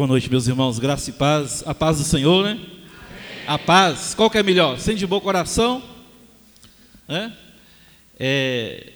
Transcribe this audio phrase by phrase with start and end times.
[0.00, 0.78] Boa noite, meus irmãos.
[0.78, 1.62] Graça e paz.
[1.66, 2.58] A paz do Senhor, né?
[3.46, 4.14] A paz.
[4.14, 4.78] Qual que é melhor?
[4.78, 5.82] Sem de bom coração?
[7.06, 7.30] É?
[8.18, 8.92] É,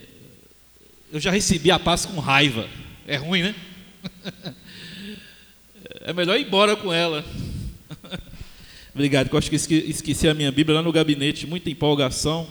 [1.13, 2.67] eu já recebi a paz com raiva.
[3.05, 3.55] É ruim, né?
[6.01, 7.23] É melhor ir embora com ela.
[8.91, 12.47] Obrigado, eu acho que esqueci a minha Bíblia lá no gabinete, muita empolgação.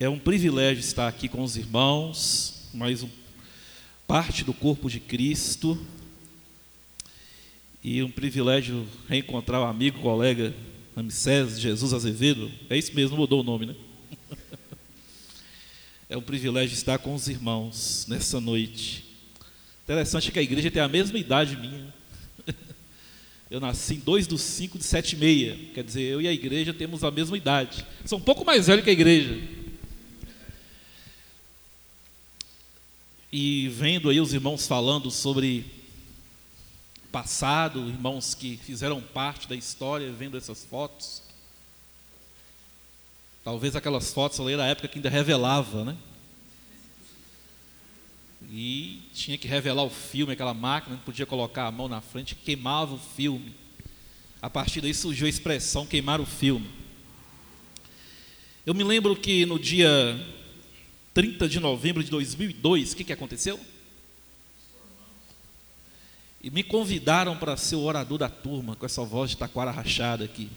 [0.00, 3.08] É um privilégio estar aqui com os irmãos, mais um,
[4.06, 5.78] parte do corpo de Cristo.
[7.88, 10.52] E um privilégio reencontrar o amigo, colega
[10.96, 12.50] Ramsés Jesus Azevedo.
[12.68, 13.76] É isso mesmo, mudou o nome, né?
[16.10, 19.04] É um privilégio estar com os irmãos nessa noite.
[19.84, 21.94] Interessante que a igreja tem a mesma idade minha.
[23.48, 25.58] Eu nasci em 2 dos 5 de 7 e meia.
[25.72, 27.86] Quer dizer, eu e a igreja temos a mesma idade.
[28.04, 29.38] Sou um pouco mais velho que a igreja.
[33.32, 35.75] E vendo aí os irmãos falando sobre
[37.06, 41.22] passado, irmãos que fizeram parte da história, vendo essas fotos.
[43.44, 45.96] Talvez aquelas fotos ali da época que ainda revelava, né?
[48.50, 52.94] E tinha que revelar o filme, aquela máquina, podia colocar a mão na frente, queimava
[52.94, 53.54] o filme.
[54.40, 56.68] A partir daí surgiu a expressão queimar o filme.
[58.64, 59.88] Eu me lembro que no dia
[61.14, 63.58] 30 de novembro de 2002, o que, que aconteceu?
[66.46, 70.24] E me convidaram para ser o orador da turma, com essa voz de taquara rachada
[70.24, 70.48] aqui.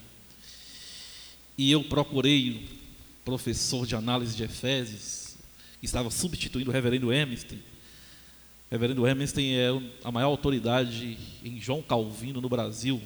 [1.58, 5.36] E eu procurei o professor de análise de Efésios,
[5.80, 7.60] que estava substituindo o reverendo Emerson, o
[8.70, 9.68] reverendo Emerson é
[10.04, 13.02] a maior autoridade em João Calvino no Brasil.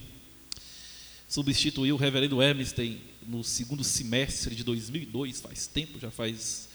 [1.29, 6.67] Substituiu o reverendo Emerson no segundo semestre de 2002, faz tempo, já faz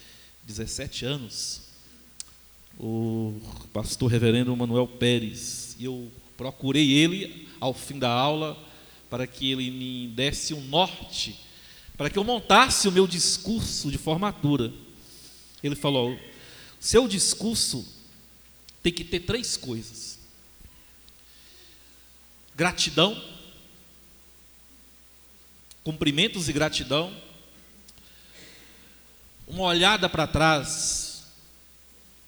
[0.46, 1.67] 17 anos.
[2.78, 3.40] O
[3.72, 5.74] pastor reverendo Manuel Pérez.
[5.78, 8.56] E eu procurei ele ao fim da aula
[9.10, 11.38] para que ele me desse um norte,
[11.96, 14.72] para que eu montasse o meu discurso de formatura.
[15.62, 16.18] Ele falou:
[16.78, 17.86] seu discurso
[18.82, 20.18] tem que ter três coisas:
[22.54, 23.20] gratidão,
[25.82, 27.12] cumprimentos e gratidão,
[29.46, 31.07] uma olhada para trás,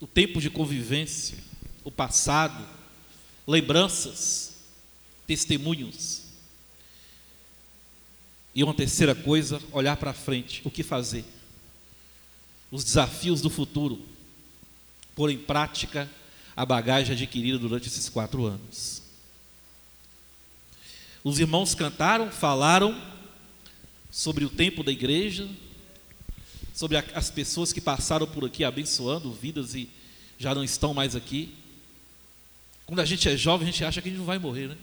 [0.01, 1.37] o tempo de convivência,
[1.83, 2.67] o passado,
[3.47, 4.55] lembranças,
[5.27, 6.23] testemunhos.
[8.53, 11.23] E uma terceira coisa, olhar para frente, o que fazer?
[12.71, 14.01] Os desafios do futuro,
[15.15, 16.09] pôr em prática
[16.55, 19.03] a bagagem adquirida durante esses quatro anos.
[21.23, 22.99] Os irmãos cantaram, falaram
[24.09, 25.47] sobre o tempo da igreja,
[26.81, 29.87] sobre as pessoas que passaram por aqui abençoando vidas e
[30.39, 31.53] já não estão mais aqui.
[32.87, 34.77] Quando a gente é jovem, a gente acha que a gente não vai morrer, né?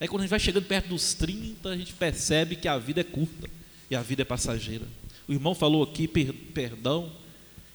[0.00, 3.02] Aí quando a gente vai chegando perto dos 30, a gente percebe que a vida
[3.02, 3.48] é curta
[3.88, 4.84] e a vida é passageira.
[5.28, 7.12] O irmão falou aqui, per, perdão,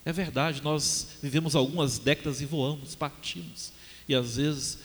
[0.03, 3.71] é verdade, nós vivemos algumas décadas e voamos, partimos.
[4.09, 4.79] E às vezes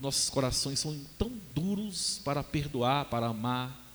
[0.00, 3.85] nossos corações são tão duros para perdoar, para amar,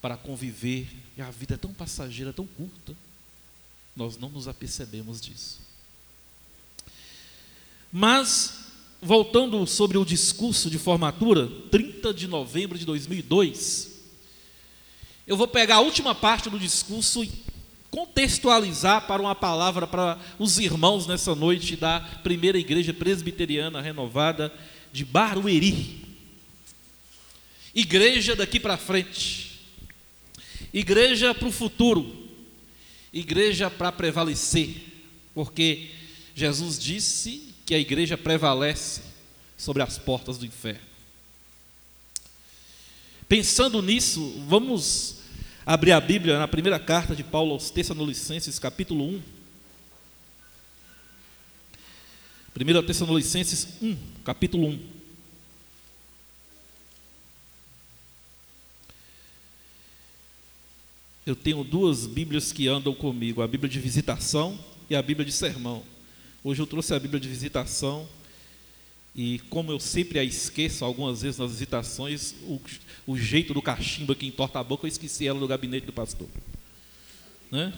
[0.00, 0.88] para conviver.
[1.16, 2.94] E a vida é tão passageira, tão curta.
[3.96, 5.58] Nós não nos apercebemos disso.
[7.92, 8.66] Mas,
[9.00, 13.88] voltando sobre o discurso de formatura, 30 de novembro de 2002,
[15.26, 17.30] eu vou pegar a última parte do discurso e
[17.90, 24.52] contextualizar para uma palavra para os irmãos nessa noite da primeira igreja presbiteriana renovada
[24.92, 26.06] de Barueri.
[27.74, 29.47] Igreja daqui para frente,
[30.72, 32.28] igreja para o futuro,
[33.12, 34.74] igreja para prevalecer,
[35.34, 35.90] porque
[36.34, 39.02] Jesus disse que a igreja prevalece
[39.56, 40.86] sobre as portas do inferno.
[43.28, 45.16] Pensando nisso, vamos
[45.66, 49.22] abrir a Bíblia na primeira carta de Paulo aos Tessalonicenses, capítulo 1.
[52.58, 54.97] 1 Tessalonicenses 1, capítulo 1.
[61.28, 64.58] Eu tenho duas Bíblias que andam comigo, a Bíblia de visitação
[64.88, 65.84] e a Bíblia de sermão.
[66.42, 68.08] Hoje eu trouxe a Bíblia de visitação
[69.14, 72.58] e como eu sempre a esqueço, algumas vezes nas visitações, o,
[73.06, 76.30] o jeito do cachimbo que entorta a boca, eu esqueci ela no gabinete do pastor.
[77.50, 77.74] Né?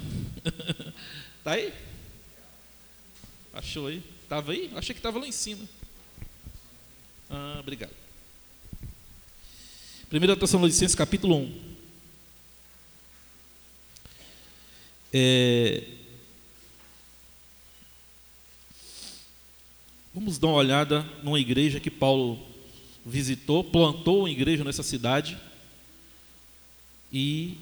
[1.43, 1.73] tá aí?
[3.53, 4.01] Achou aí?
[4.23, 4.71] Estava aí?
[4.77, 5.69] Achei que estava lá em cima.
[7.29, 7.91] Ah, obrigado.
[10.13, 11.70] 1 Tessalonicenses capítulo 1.
[15.13, 15.83] É,
[20.13, 22.37] Vamos dar uma olhada numa igreja que Paulo
[23.07, 25.39] visitou, plantou uma igreja nessa cidade
[27.13, 27.57] e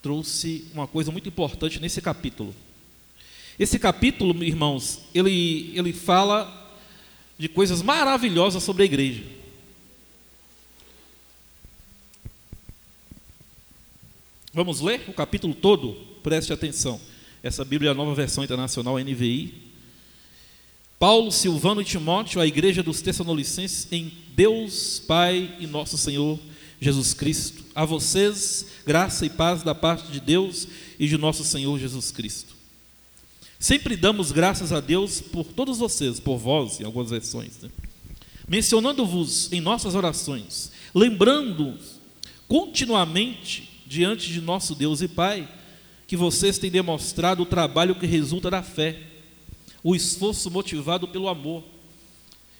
[0.00, 2.54] trouxe uma coisa muito importante nesse capítulo.
[3.58, 6.48] Esse capítulo, irmãos, ele, ele fala
[7.36, 9.24] de coisas maravilhosas sobre a igreja.
[14.54, 15.94] Vamos ler o capítulo todo?
[16.22, 17.00] Preste atenção.
[17.42, 19.52] Essa Bíblia é a nova versão internacional NVI.
[20.96, 26.38] Paulo, Silvano e Timóteo, a igreja dos Tessalonicenses, em Deus Pai e nosso Senhor
[26.80, 27.64] Jesus Cristo.
[27.74, 30.68] A vocês, graça e paz da parte de Deus
[31.00, 32.54] e de nosso Senhor Jesus Cristo.
[33.58, 37.70] Sempre damos graças a Deus por todos vocês, por vós, em algumas versões, né?
[38.46, 41.76] mencionando-vos em nossas orações, lembrando
[42.46, 45.48] continuamente diante de nosso Deus e Pai
[46.04, 48.98] que vocês têm demonstrado o trabalho que resulta da fé,
[49.84, 51.62] o esforço motivado pelo amor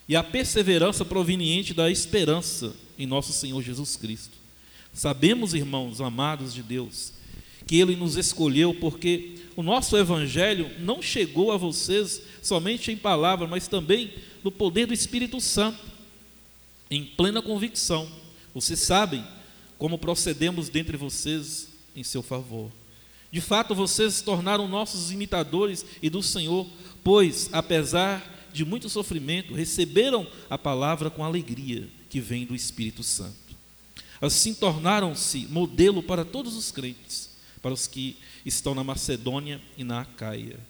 [0.08, 4.32] e a perseverança proveniente da esperança em nosso Senhor Jesus Cristo.
[4.92, 7.12] Sabemos, irmãos amados de Deus,
[7.66, 13.48] que Ele nos escolheu porque o nosso Evangelho não chegou a vocês somente em palavra,
[13.48, 14.12] mas também
[14.44, 15.80] no poder do Espírito Santo,
[16.88, 18.08] em plena convicção.
[18.54, 19.24] Vocês sabem
[19.78, 22.70] como procedemos dentre vocês em seu favor.
[23.30, 26.66] De fato, vocês se tornaram nossos imitadores e do Senhor,
[27.02, 33.34] pois, apesar de muito sofrimento, receberam a palavra com alegria que vem do Espírito Santo.
[34.20, 37.30] Assim tornaram-se modelo para todos os crentes,
[37.60, 38.16] para os que
[38.46, 40.60] estão na Macedônia e na Acaia.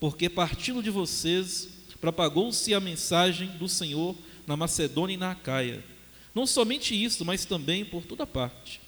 [0.00, 1.68] Porque partindo de vocês,
[2.00, 5.84] propagou-se a mensagem do Senhor na Macedônia e na Acaia.
[6.34, 8.80] Não somente isso, mas também por toda parte.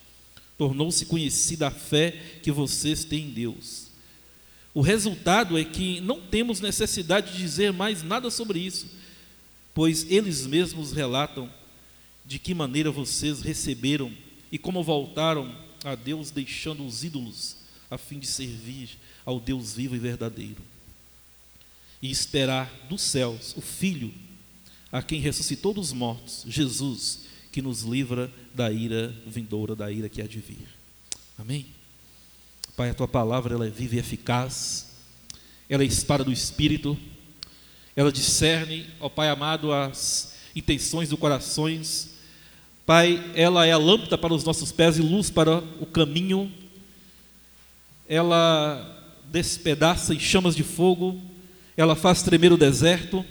[0.56, 3.88] Tornou-se conhecida a fé que vocês têm em Deus.
[4.72, 8.86] O resultado é que não temos necessidade de dizer mais nada sobre isso,
[9.72, 11.50] pois eles mesmos relatam
[12.24, 14.12] de que maneira vocês receberam
[14.50, 15.54] e como voltaram
[15.84, 17.56] a Deus deixando os ídolos
[17.90, 18.90] a fim de servir
[19.24, 20.62] ao Deus vivo e verdadeiro
[22.04, 24.12] e esperar dos céus o Filho
[24.92, 27.20] a quem ressuscitou dos mortos, Jesus,
[27.54, 30.66] que nos livra da ira vindoura, da ira que há de vir.
[31.38, 31.64] Amém?
[32.76, 34.90] Pai, a tua palavra ela é viva e eficaz,
[35.68, 36.98] ela é espada do Espírito,
[37.94, 42.16] ela discerne, ó Pai amado, as intenções do corações.
[42.84, 46.52] Pai, ela é a lâmpada para os nossos pés e luz para o caminho.
[48.08, 51.22] Ela despedaça em chamas de fogo,
[51.76, 53.24] ela faz tremer o deserto,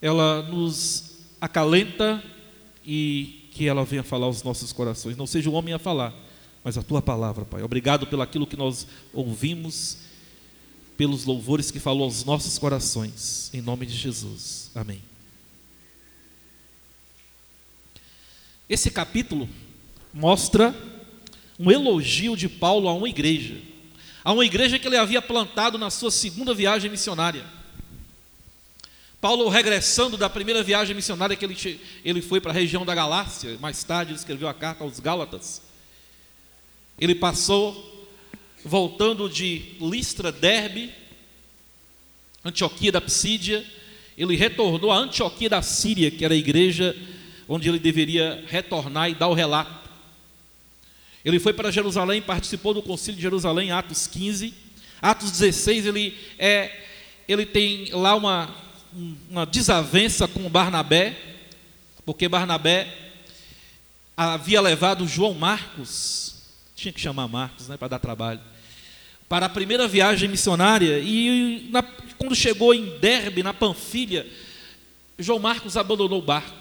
[0.00, 2.24] ela nos acalenta
[2.86, 5.16] e que ela venha falar aos nossos corações.
[5.16, 6.14] Não seja o homem a falar,
[6.62, 7.62] mas a tua palavra, Pai.
[7.62, 9.98] Obrigado pelo aquilo que nós ouvimos
[10.96, 13.50] pelos louvores que falou aos nossos corações.
[13.52, 14.70] Em nome de Jesus.
[14.74, 15.00] Amém.
[18.68, 19.48] Esse capítulo
[20.12, 20.74] mostra
[21.58, 23.60] um elogio de Paulo a uma igreja,
[24.24, 27.44] a uma igreja que ele havia plantado na sua segunda viagem missionária.
[29.26, 33.58] Paulo, regressando da primeira viagem missionária que ele, ele foi para a região da Galácia,
[33.60, 35.62] mais tarde ele escreveu a carta aos Gálatas.
[36.96, 38.06] Ele passou
[38.64, 40.92] voltando de Listra, Derbe,
[42.44, 43.66] Antioquia da Psídia,
[44.16, 46.96] ele retornou a Antioquia da Síria, que era a igreja
[47.48, 49.90] onde ele deveria retornar e dar o relato.
[51.24, 54.54] Ele foi para Jerusalém, participou do concílio de Jerusalém, Atos 15.
[55.02, 56.70] Atos 16, ele, é,
[57.26, 58.65] ele tem lá uma,
[59.30, 61.16] uma desavença com Barnabé,
[62.04, 62.92] porque Barnabé
[64.16, 66.36] havia levado João Marcos,
[66.74, 68.40] tinha que chamar Marcos né, para dar trabalho,
[69.28, 71.82] para a primeira viagem missionária e na,
[72.16, 74.26] quando chegou em Derbe, na Panfilha,
[75.18, 76.56] João Marcos abandonou o barco.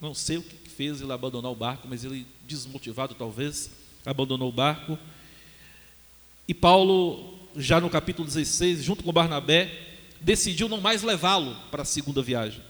[0.00, 3.70] Não sei o que fez ele abandonar o barco, mas ele, desmotivado talvez,
[4.04, 4.98] abandonou o barco.
[6.48, 9.91] E Paulo, já no capítulo 16, junto com Barnabé,
[10.22, 12.62] decidiu não mais levá-lo para a segunda viagem.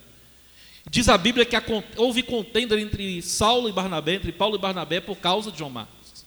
[0.89, 1.55] Diz a Bíblia que
[1.95, 6.25] houve contenda entre Saulo e Barnabé, entre Paulo e Barnabé, por causa de João Marcos.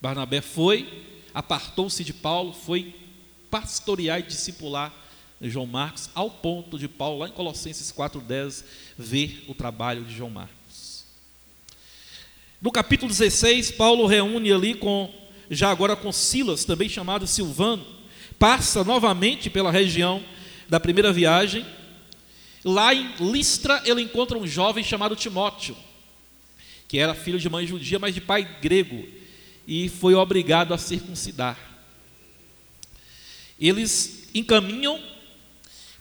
[0.00, 2.94] Barnabé foi, apartou-se de Paulo, foi
[3.50, 4.92] pastorear e discipular
[5.40, 8.62] João Marcos, ao ponto de Paulo, lá em Colossenses 4,10,
[8.98, 11.04] ver o trabalho de João Marcos.
[12.60, 15.10] No capítulo 16, Paulo reúne ali com,
[15.50, 17.99] já agora com Silas, também chamado Silvano,
[18.40, 20.24] passa novamente pela região
[20.66, 21.64] da primeira viagem.
[22.64, 25.76] Lá em Listra, ele encontra um jovem chamado Timóteo,
[26.88, 29.06] que era filho de mãe judia, mas de pai grego
[29.66, 31.56] e foi obrigado a circuncidar.
[33.58, 35.00] Eles encaminham.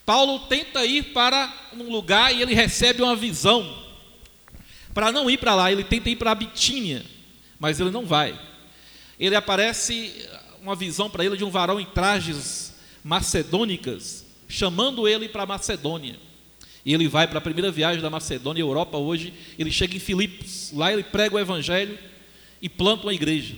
[0.06, 3.86] Paulo tenta ir para um lugar e ele recebe uma visão.
[4.94, 7.06] Para não ir para lá, ele tenta ir para Bitínia,
[7.60, 8.40] mas ele não vai.
[9.20, 10.28] Ele aparece
[10.62, 12.74] uma visão para ele de um varão em trajes
[13.04, 16.20] macedônicas, chamando ele para Macedônia.
[16.86, 20.72] E ele vai para a primeira viagem da Macedônia, Europa hoje, ele chega em Filipos,
[20.74, 21.98] lá ele prega o evangelho
[22.62, 23.56] e planta uma igreja.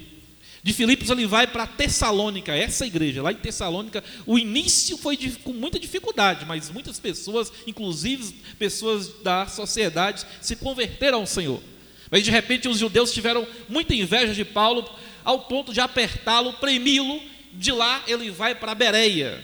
[0.63, 5.31] De Filipos ele vai para Tessalônica, essa igreja, lá em Tessalônica, o início foi de,
[5.31, 11.61] com muita dificuldade, mas muitas pessoas, inclusive pessoas da sociedade, se converteram ao Senhor.
[12.11, 14.87] Mas de repente os judeus tiveram muita inveja de Paulo,
[15.23, 17.21] ao ponto de apertá-lo, premi-lo,
[17.53, 19.43] de lá ele vai para Bereia.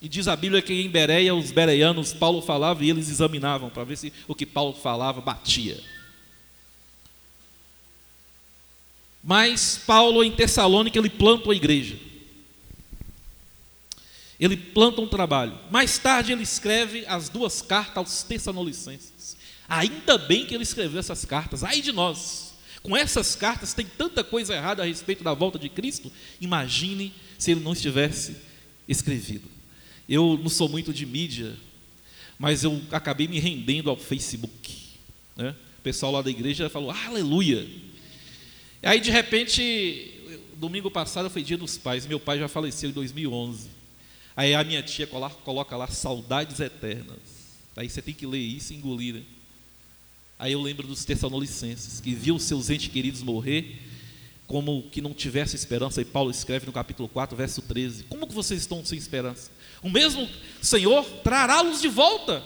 [0.00, 3.84] E diz a Bíblia que em Bereia os bereianos, Paulo falava e eles examinavam para
[3.84, 5.82] ver se o que Paulo falava batia.
[9.22, 11.98] Mas Paulo em Tessalônica ele planta uma igreja.
[14.38, 15.58] Ele planta um trabalho.
[15.70, 19.36] Mais tarde ele escreve as duas cartas aos Tessalonicenses.
[19.68, 21.64] Ainda bem que ele escreveu essas cartas.
[21.64, 22.45] Ai de nós.
[22.86, 26.10] Com essas cartas tem tanta coisa errada a respeito da volta de Cristo.
[26.40, 28.36] Imagine se ele não estivesse
[28.86, 29.48] escrevido.
[30.08, 31.56] Eu não sou muito de mídia,
[32.38, 34.72] mas eu acabei me rendendo ao Facebook.
[35.34, 35.52] Né?
[35.80, 37.68] O pessoal lá da igreja falou, aleluia.
[38.80, 43.68] Aí de repente, domingo passado foi dia dos pais, meu pai já faleceu em 2011.
[44.36, 47.18] Aí a minha tia coloca lá saudades eternas.
[47.74, 49.14] Aí você tem que ler isso e engolir.
[49.14, 49.22] Né?
[50.38, 53.80] Aí eu lembro dos Tessalonicenses, que viu seus entes queridos morrer,
[54.46, 56.00] como que não tivesse esperança.
[56.00, 59.50] E Paulo escreve no capítulo 4, verso 13: Como que vocês estão sem esperança?
[59.82, 60.28] O mesmo
[60.60, 62.42] Senhor trará-los de volta.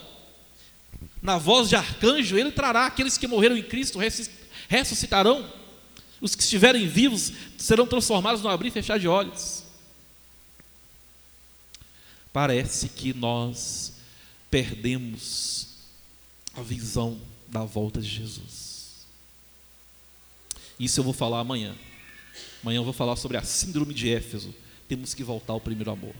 [1.20, 3.98] Na voz de arcanjo, ele trará aqueles que morreram em Cristo,
[4.68, 5.50] ressuscitarão.
[6.20, 9.64] Os que estiverem vivos serão transformados no abrir e fechar de olhos.
[12.32, 13.94] Parece que nós
[14.50, 15.68] perdemos
[16.54, 17.18] a visão
[17.50, 19.06] da volta de Jesus.
[20.78, 21.74] Isso eu vou falar amanhã.
[22.62, 24.54] Amanhã eu vou falar sobre a síndrome de Éfeso.
[24.88, 26.14] Temos que voltar ao primeiro amor.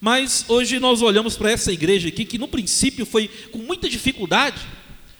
[0.00, 4.60] Mas hoje nós olhamos para essa igreja aqui, que no princípio foi com muita dificuldade.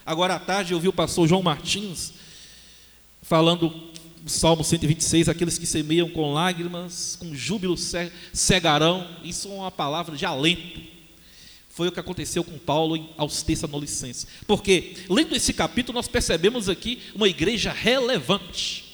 [0.04, 2.12] Agora à tarde eu vi o pastor João Martins
[3.22, 3.92] falando
[4.26, 7.76] Salmo 126, aqueles que semeiam com lágrimas, com júbilo
[8.32, 9.06] cegarão.
[9.22, 10.93] Isso é uma palavra de alento.
[11.74, 14.28] Foi o que aconteceu com Paulo aos Tessalonicenses.
[14.46, 18.84] Porque, lendo esse capítulo, nós percebemos aqui uma igreja relevante.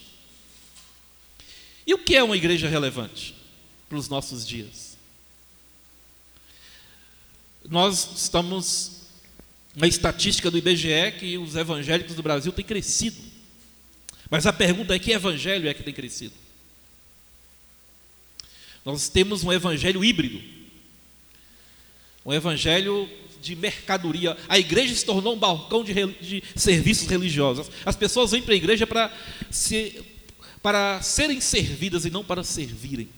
[1.87, 3.35] E o que é uma igreja relevante
[3.87, 4.97] para os nossos dias?
[7.69, 9.03] Nós estamos
[9.77, 13.21] na estatística do IBGE que os evangélicos do Brasil têm crescido.
[14.31, 16.35] Mas a pergunta é: que evangelho é que tem crescido?
[18.87, 20.60] Nós temos um evangelho híbrido,
[22.25, 23.09] um evangelho
[23.41, 24.37] de mercadoria.
[24.49, 27.71] A igreja se tornou um balcão de, de serviços religiosos.
[27.85, 29.13] As pessoas vêm para a igreja para,
[29.51, 30.03] se,
[30.63, 33.09] para serem servidas e não para servirem.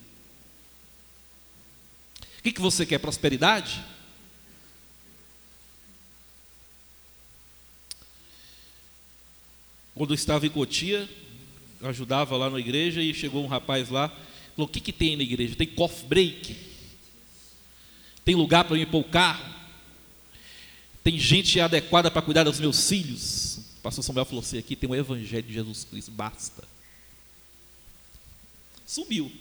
[2.39, 2.99] O que, que você quer?
[2.99, 3.83] Prosperidade?
[9.95, 11.07] Quando eu estava em Cotia,
[11.81, 15.23] ajudava lá na igreja e chegou um rapaz lá, falou: O que, que tem na
[15.23, 15.55] igreja?
[15.55, 16.72] Tem coffee break?
[18.23, 19.53] Tem lugar para eu pôr o carro?
[21.03, 23.57] Tem gente adequada para cuidar dos meus filhos?
[23.79, 26.63] O pastor Samuel falou assim: aqui tem o Evangelho de Jesus Cristo, basta.
[28.85, 29.31] Sumiu.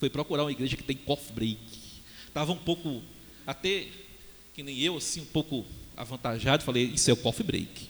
[0.00, 1.58] Foi procurar uma igreja que tem coffee break.
[2.28, 3.02] Estava um pouco,
[3.46, 3.88] até
[4.54, 6.64] que nem eu, assim, um pouco avantajado.
[6.64, 7.88] Falei: Isso é o coffee break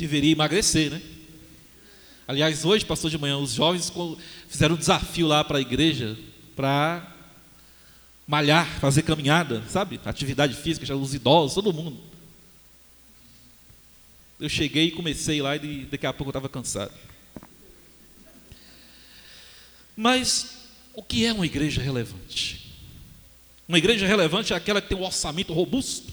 [0.00, 1.02] deveria emagrecer, né?
[2.26, 3.92] Aliás, hoje, pastor de manhã, os jovens
[4.48, 6.16] fizeram um desafio lá para a igreja
[6.56, 7.06] para
[8.30, 9.98] malhar, fazer caminhada, sabe?
[10.04, 11.98] Atividade física, os idosos, todo mundo.
[14.38, 16.92] Eu cheguei e comecei lá e daqui a pouco eu estava cansado.
[19.96, 22.72] Mas o que é uma igreja relevante?
[23.66, 26.12] Uma igreja relevante é aquela que tem um orçamento robusto,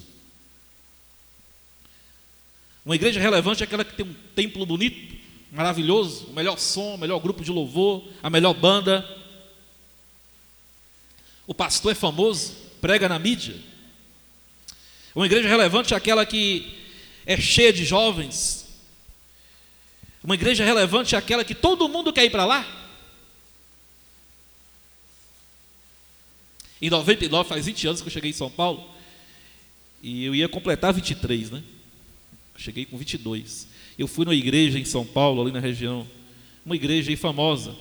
[2.84, 5.16] uma igreja relevante é aquela que tem um templo bonito,
[5.52, 9.06] maravilhoso, o melhor som, o melhor grupo de louvor, a melhor banda.
[11.48, 13.56] O pastor é famoso, prega na mídia.
[15.16, 16.78] Uma igreja relevante é aquela que
[17.26, 18.68] é cheia de jovens.
[20.24, 22.78] Uma igreja relevante é aquela que todo mundo quer ir para lá.
[26.82, 28.88] Em 99, faz 20 anos que eu cheguei em São Paulo,
[30.04, 31.64] e eu ia completar 23, né?
[32.56, 33.68] Cheguei com 22.
[33.98, 36.06] Eu fui numa igreja em São Paulo, ali na região,
[36.66, 37.76] uma igreja famosa.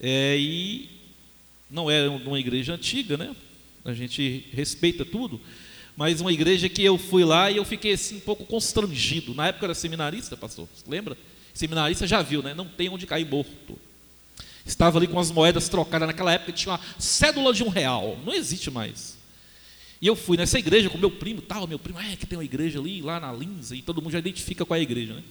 [0.00, 0.99] É, e
[1.70, 3.34] não é uma igreja antiga, né?
[3.84, 5.40] A gente respeita tudo,
[5.96, 9.34] mas uma igreja que eu fui lá e eu fiquei assim um pouco constrangido.
[9.34, 11.16] Na época eu era seminarista, pastor, lembra?
[11.54, 12.54] Seminarista já viu, né?
[12.54, 13.78] Não tem onde cair morto.
[14.64, 16.06] Estava ali com as moedas trocadas.
[16.06, 18.18] Naquela época tinha uma cédula de um real.
[18.24, 19.18] Não existe mais.
[20.00, 22.44] E eu fui nessa igreja com meu primo, tal, meu primo, é que tem uma
[22.44, 25.22] igreja ali, lá na Linza, e todo mundo já identifica é a igreja, né?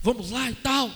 [0.00, 0.90] Vamos lá e tal.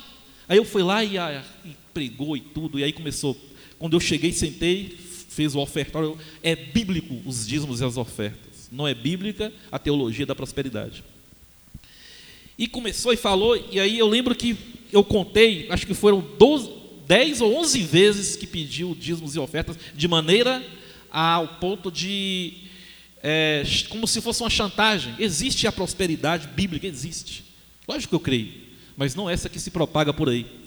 [0.48, 3.36] Aí eu fui lá e, a, e pregou e tudo, e aí começou.
[3.80, 4.94] Quando eu cheguei, sentei,
[5.30, 6.18] fez o ofertório.
[6.42, 8.68] É bíblico os dízimos e as ofertas.
[8.70, 11.02] Não é bíblica a teologia da prosperidade.
[12.58, 14.54] E começou e falou, e aí eu lembro que
[14.92, 16.70] eu contei, acho que foram 12,
[17.06, 20.62] 10 ou 11 vezes que pediu dízimos e ofertas, de maneira
[21.10, 22.52] ao ponto de,
[23.22, 25.14] é, como se fosse uma chantagem.
[25.18, 27.44] Existe a prosperidade bíblica, existe.
[27.88, 28.52] Lógico que eu creio,
[28.94, 30.59] mas não essa que se propaga por aí.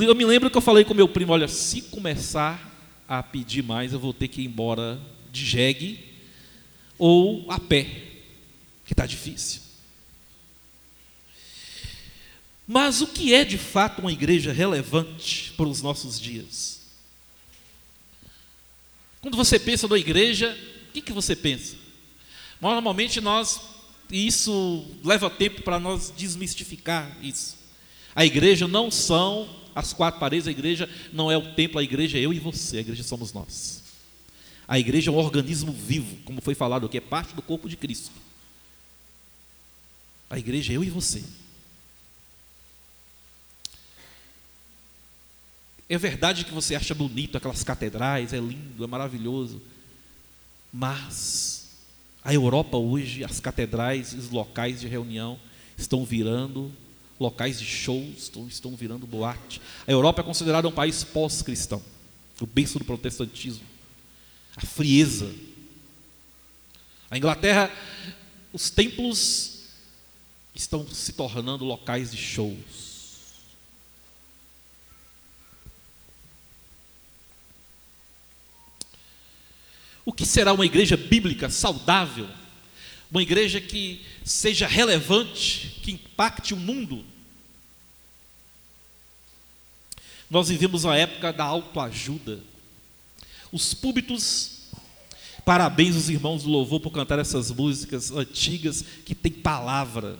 [0.00, 2.70] Eu me lembro que eu falei com meu primo: olha, se começar
[3.06, 4.98] a pedir mais, eu vou ter que ir embora
[5.30, 6.02] de jegue
[6.98, 7.84] ou a pé,
[8.86, 9.60] que está difícil.
[12.66, 16.80] Mas o que é de fato uma igreja relevante para os nossos dias?
[19.20, 20.56] Quando você pensa na igreja,
[20.88, 21.76] o que, que você pensa?
[22.62, 23.60] Normalmente nós,
[24.10, 27.58] e isso leva tempo para nós desmistificar isso.
[28.14, 32.18] A igreja não são as quatro paredes, a igreja não é o templo, a igreja
[32.18, 33.82] é eu e você, a igreja somos nós.
[34.66, 37.76] A igreja é um organismo vivo, como foi falado aqui, é parte do corpo de
[37.76, 38.12] Cristo.
[40.30, 41.22] A igreja é eu e você.
[45.88, 49.60] É verdade que você acha bonito aquelas catedrais, é lindo, é maravilhoso.
[50.72, 51.68] Mas
[52.24, 55.38] a Europa hoje, as catedrais, os locais de reunião
[55.76, 56.72] estão virando
[57.22, 59.60] locais de shows, estão, virando boate.
[59.86, 61.80] A Europa é considerada um país pós-cristão,
[62.40, 63.64] o berço do protestantismo.
[64.56, 65.32] A frieza.
[67.08, 67.70] A Inglaterra,
[68.52, 69.62] os templos
[70.54, 72.92] estão se tornando locais de shows.
[80.04, 82.28] O que será uma igreja bíblica saudável?
[83.10, 87.11] Uma igreja que seja relevante, que impacte o mundo?
[90.32, 92.40] Nós vivemos a época da autoajuda.
[93.52, 94.60] Os púlpitos,
[95.44, 100.18] parabéns os irmãos do louvor por cantar essas músicas antigas que tem palavra.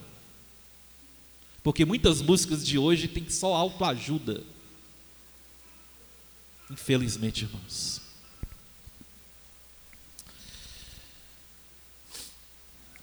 [1.62, 4.42] Porque muitas músicas de hoje têm só autoajuda.
[6.70, 8.02] Infelizmente, irmãos.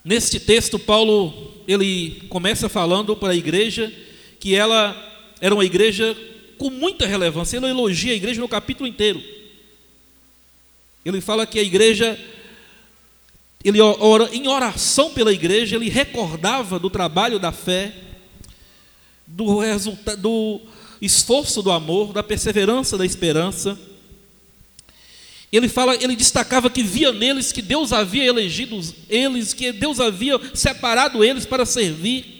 [0.05, 3.91] Neste texto, Paulo ele começa falando para a igreja
[4.39, 4.95] que ela
[5.41, 6.15] era uma igreja
[6.59, 7.57] com muita relevância.
[7.57, 9.19] Ele elogia a igreja no capítulo inteiro.
[11.03, 12.19] Ele fala que a igreja,
[13.63, 17.91] ele ora, em oração pela igreja, ele recordava do trabalho da fé,
[19.25, 20.61] do, resultado, do
[21.01, 23.79] esforço do amor, da perseverança da esperança
[25.51, 30.39] ele fala, ele destacava que via neles que Deus havia elegido eles, que Deus havia
[30.53, 32.37] separado eles para servir.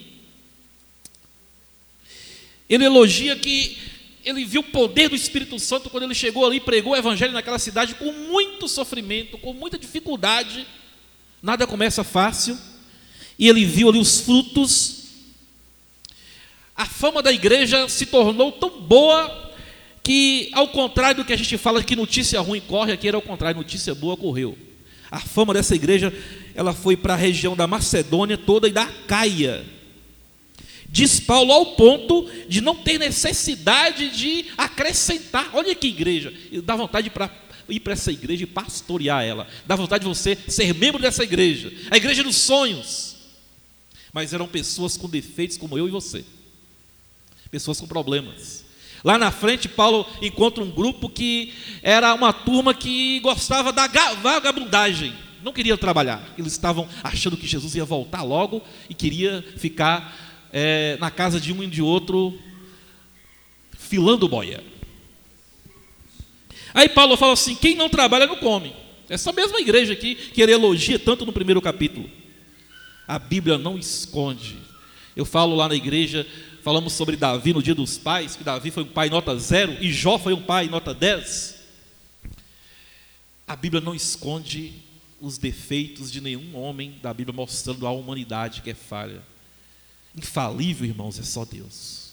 [2.68, 3.76] Ele elogia que
[4.24, 7.32] ele viu o poder do Espírito Santo quando ele chegou ali e pregou o evangelho
[7.32, 10.66] naquela cidade com muito sofrimento, com muita dificuldade.
[11.42, 12.58] Nada começa fácil.
[13.38, 15.04] E ele viu ali os frutos.
[16.76, 19.52] A fama da igreja se tornou tão boa
[20.02, 23.22] que, ao contrário do que a gente fala que notícia ruim corre, aqui era o
[23.22, 24.56] contrário, notícia boa correu.
[25.10, 26.12] A fama dessa igreja,
[26.54, 29.64] ela foi para a região da Macedônia toda e da Caia.
[30.90, 35.50] Diz Paulo ao ponto de não ter necessidade de acrescentar.
[35.52, 36.32] Olha que igreja,
[36.64, 37.30] dá vontade para
[37.68, 39.46] ir para essa igreja e pastorear ela.
[39.66, 41.72] Dá vontade de você ser membro dessa igreja.
[41.90, 43.16] A igreja dos sonhos.
[44.12, 46.24] Mas eram pessoas com defeitos como eu e você.
[47.50, 48.64] Pessoas com problemas.
[49.04, 53.86] Lá na frente, Paulo encontra um grupo que era uma turma que gostava da
[54.20, 56.34] vagabundagem, não queria trabalhar.
[56.36, 61.52] Eles estavam achando que Jesus ia voltar logo e queria ficar é, na casa de
[61.52, 62.38] um e de outro,
[63.78, 64.62] filando boia.
[66.74, 68.74] Aí Paulo fala assim: quem não trabalha não come.
[69.08, 72.08] Essa mesma igreja aqui que ele elogia tanto no primeiro capítulo.
[73.06, 74.56] A Bíblia não esconde.
[75.16, 76.26] Eu falo lá na igreja
[76.62, 79.90] falamos sobre Davi no dia dos pais, que Davi foi um pai nota zero e
[79.92, 81.58] Jó foi um pai nota 10.
[83.46, 84.74] A Bíblia não esconde
[85.20, 89.22] os defeitos de nenhum homem da Bíblia, mostrando a humanidade que é falha.
[90.16, 92.10] Infalível, irmãos, é só Deus.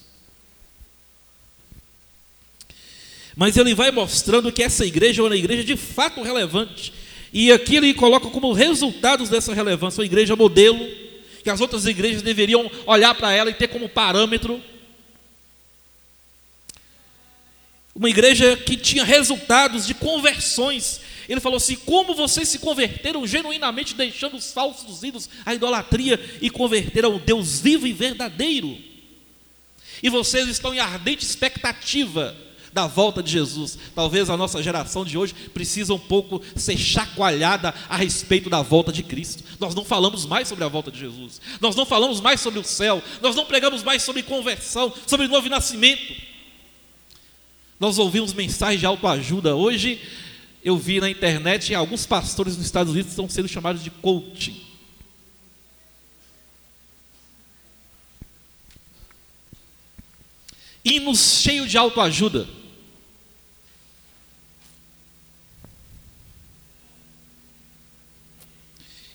[3.35, 6.91] Mas ele vai mostrando que essa igreja é uma igreja de fato relevante.
[7.31, 10.79] E aqui ele coloca como resultados dessa relevância uma igreja modelo,
[11.43, 14.61] que as outras igrejas deveriam olhar para ela e ter como parâmetro.
[17.93, 21.01] Uma igreja que tinha resultados de conversões.
[21.27, 26.49] Ele falou assim: como vocês se converteram genuinamente, deixando os falsos ídolos, a idolatria, e
[26.49, 28.77] converteram ao Deus vivo e verdadeiro.
[30.01, 32.35] E vocês estão em ardente expectativa
[32.71, 33.77] da volta de Jesus.
[33.95, 38.91] Talvez a nossa geração de hoje precisa um pouco ser chacoalhada a respeito da volta
[38.91, 39.43] de Cristo.
[39.59, 41.41] Nós não falamos mais sobre a volta de Jesus.
[41.59, 43.01] Nós não falamos mais sobre o céu.
[43.21, 46.13] Nós não pregamos mais sobre conversão, sobre novo nascimento.
[47.79, 49.55] Nós ouvimos mensagens de autoajuda.
[49.55, 49.99] Hoje
[50.67, 54.67] eu vi na internet alguns pastores nos Estados Unidos estão sendo chamados de coaching.
[60.83, 62.47] hinos cheios de autoajuda.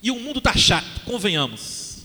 [0.03, 2.03] E o mundo está chato, convenhamos.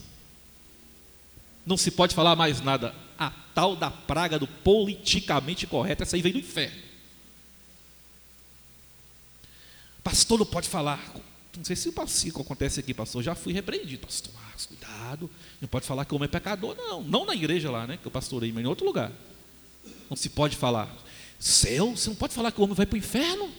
[1.66, 2.96] Não se pode falar mais nada.
[3.20, 6.87] A tal da praga do politicamente correto, essa aí veio do inferno.
[10.08, 11.14] Pastor não pode falar.
[11.58, 13.22] Não sei se o passivo acontece aqui, pastor.
[13.22, 14.08] Já fui repreendido.
[14.08, 15.30] Pastor, Marcos, cuidado.
[15.60, 17.04] Não pode falar que o homem é pecador, não.
[17.04, 17.98] Não na igreja lá, né?
[17.98, 19.12] Que eu pastorei, mas em outro lugar.
[20.10, 20.90] Não se pode falar.
[21.38, 23.52] Céu, você não pode falar que o homem vai para o inferno.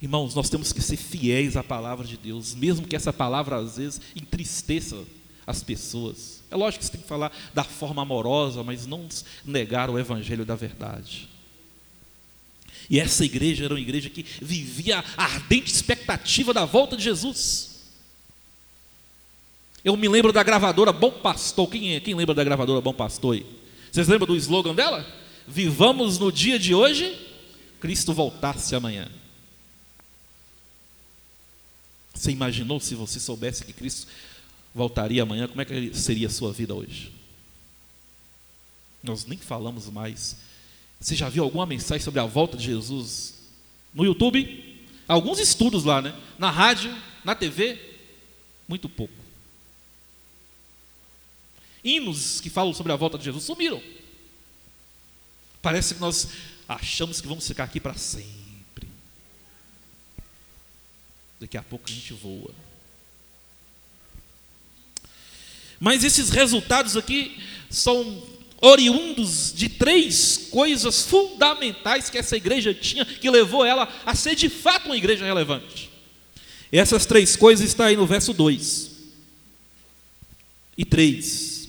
[0.00, 3.76] Irmãos, nós temos que ser fiéis à palavra de Deus, mesmo que essa palavra às
[3.76, 5.04] vezes entristeça
[5.46, 6.42] as pessoas.
[6.54, 9.08] É lógico que você tem que falar da forma amorosa, mas não
[9.44, 11.28] negar o evangelho da verdade.
[12.88, 17.70] E essa igreja era uma igreja que vivia a ardente expectativa da volta de Jesus.
[19.82, 21.68] Eu me lembro da gravadora Bom Pastor.
[21.68, 21.98] Quem, é?
[21.98, 23.34] Quem lembra da gravadora Bom Pastor?
[23.34, 23.44] Aí?
[23.90, 25.04] Vocês lembram do slogan dela?
[25.48, 27.18] Vivamos no dia de hoje,
[27.80, 29.10] Cristo voltasse amanhã.
[32.14, 34.06] Você imaginou se você soubesse que Cristo
[34.74, 37.12] voltaria amanhã, como é que seria a sua vida hoje?
[39.02, 40.36] Nós nem falamos mais.
[40.98, 43.34] Você já viu alguma mensagem sobre a volta de Jesus
[43.92, 44.82] no YouTube?
[45.06, 46.18] Alguns estudos lá, né?
[46.38, 46.90] Na rádio,
[47.22, 47.78] na TV,
[48.66, 49.12] muito pouco.
[51.84, 53.82] Hinos que falam sobre a volta de Jesus sumiram.
[55.60, 56.28] Parece que nós
[56.66, 58.88] achamos que vamos ficar aqui para sempre.
[61.38, 62.54] Daqui a pouco a gente voa.
[65.84, 67.36] Mas esses resultados aqui
[67.68, 68.22] são
[68.58, 74.48] oriundos de três coisas fundamentais que essa igreja tinha, que levou ela a ser de
[74.48, 75.90] fato uma igreja relevante.
[76.72, 78.92] E essas três coisas estão aí no verso 2
[80.78, 81.68] e 3.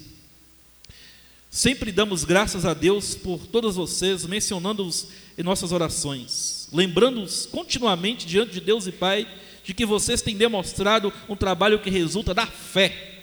[1.51, 8.53] Sempre damos graças a Deus por todos vocês, mencionando-os em nossas orações, lembrando-os continuamente diante
[8.53, 9.27] de Deus e Pai
[9.61, 13.14] de que vocês têm demonstrado um trabalho que resulta da fé.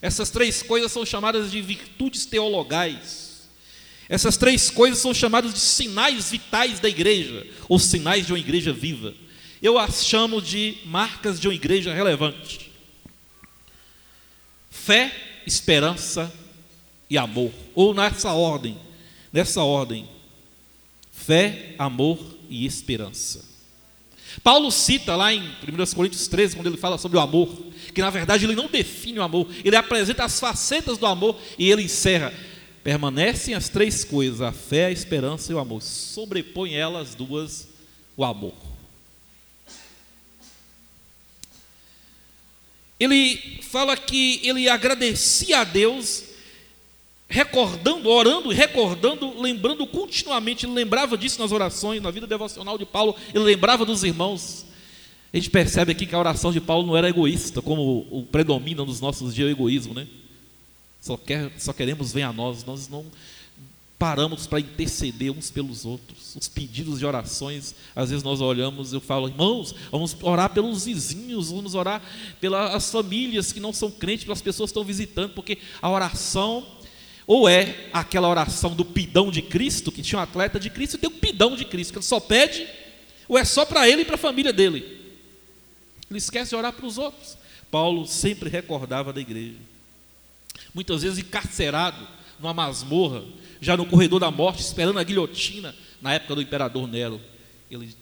[0.00, 3.48] Essas três coisas são chamadas de virtudes teologais.
[4.08, 8.72] Essas três coisas são chamadas de sinais vitais da igreja, ou sinais de uma igreja
[8.72, 9.12] viva.
[9.60, 12.70] Eu as chamo de marcas de uma igreja relevante:
[14.70, 15.12] fé,
[15.46, 16.32] esperança
[17.10, 18.78] e amor, ou nessa ordem,
[19.32, 20.08] nessa ordem:
[21.10, 23.47] fé, amor e esperança.
[24.42, 27.48] Paulo cita lá em 1 Coríntios 13, quando ele fala sobre o amor,
[27.94, 31.70] que na verdade ele não define o amor, ele apresenta as facetas do amor e
[31.70, 32.32] ele encerra.
[32.84, 35.82] Permanecem as três coisas, a fé, a esperança e o amor.
[35.82, 37.68] Sobrepõe elas duas
[38.16, 38.54] o amor.
[42.98, 46.24] Ele fala que ele agradecia a Deus
[47.28, 53.14] recordando, orando, recordando, lembrando continuamente, ele lembrava disso nas orações, na vida devocional de Paulo,
[53.34, 54.64] ele lembrava dos irmãos.
[55.32, 58.82] A gente percebe aqui que a oração de Paulo não era egoísta, como o predomina
[58.82, 60.06] nos nossos dias o egoísmo, né?
[61.02, 63.04] Só, quer, só queremos ver a nós, nós não
[63.98, 66.34] paramos para interceder uns pelos outros.
[66.34, 71.50] Os pedidos de orações, às vezes nós olhamos, eu falo, irmãos, vamos orar pelos vizinhos,
[71.50, 72.00] vamos orar
[72.40, 76.64] pelas famílias que não são crentes, pelas pessoas que estão visitando, porque a oração
[77.28, 80.98] ou é aquela oração do pidão de Cristo, que tinha um atleta de Cristo e
[80.98, 82.66] tem um pidão de Cristo, que ele só pede,
[83.28, 84.98] ou é só para ele e para a família dele.
[86.10, 87.36] Ele esquece de orar para os outros.
[87.70, 89.58] Paulo sempre recordava da igreja.
[90.72, 92.08] Muitas vezes encarcerado
[92.40, 93.22] numa masmorra,
[93.60, 97.20] já no corredor da morte, esperando a guilhotina, na época do imperador Nero,
[97.70, 97.94] ele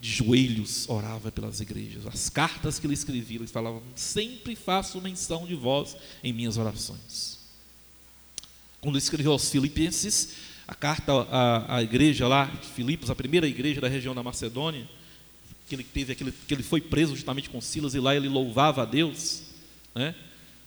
[0.00, 2.04] de joelhos orava pelas igrejas.
[2.04, 7.35] As cartas que ele escrevia, ele falava: sempre faço menção de vós em minhas orações.
[8.80, 10.34] Quando escreveu aos Filipenses,
[10.66, 14.88] a carta à, à igreja lá, Filipos, a primeira igreja da região da Macedônia,
[15.68, 18.82] que ele teve aquele, que ele foi preso justamente com Silas e lá ele louvava
[18.82, 19.42] a Deus,
[19.94, 20.14] né?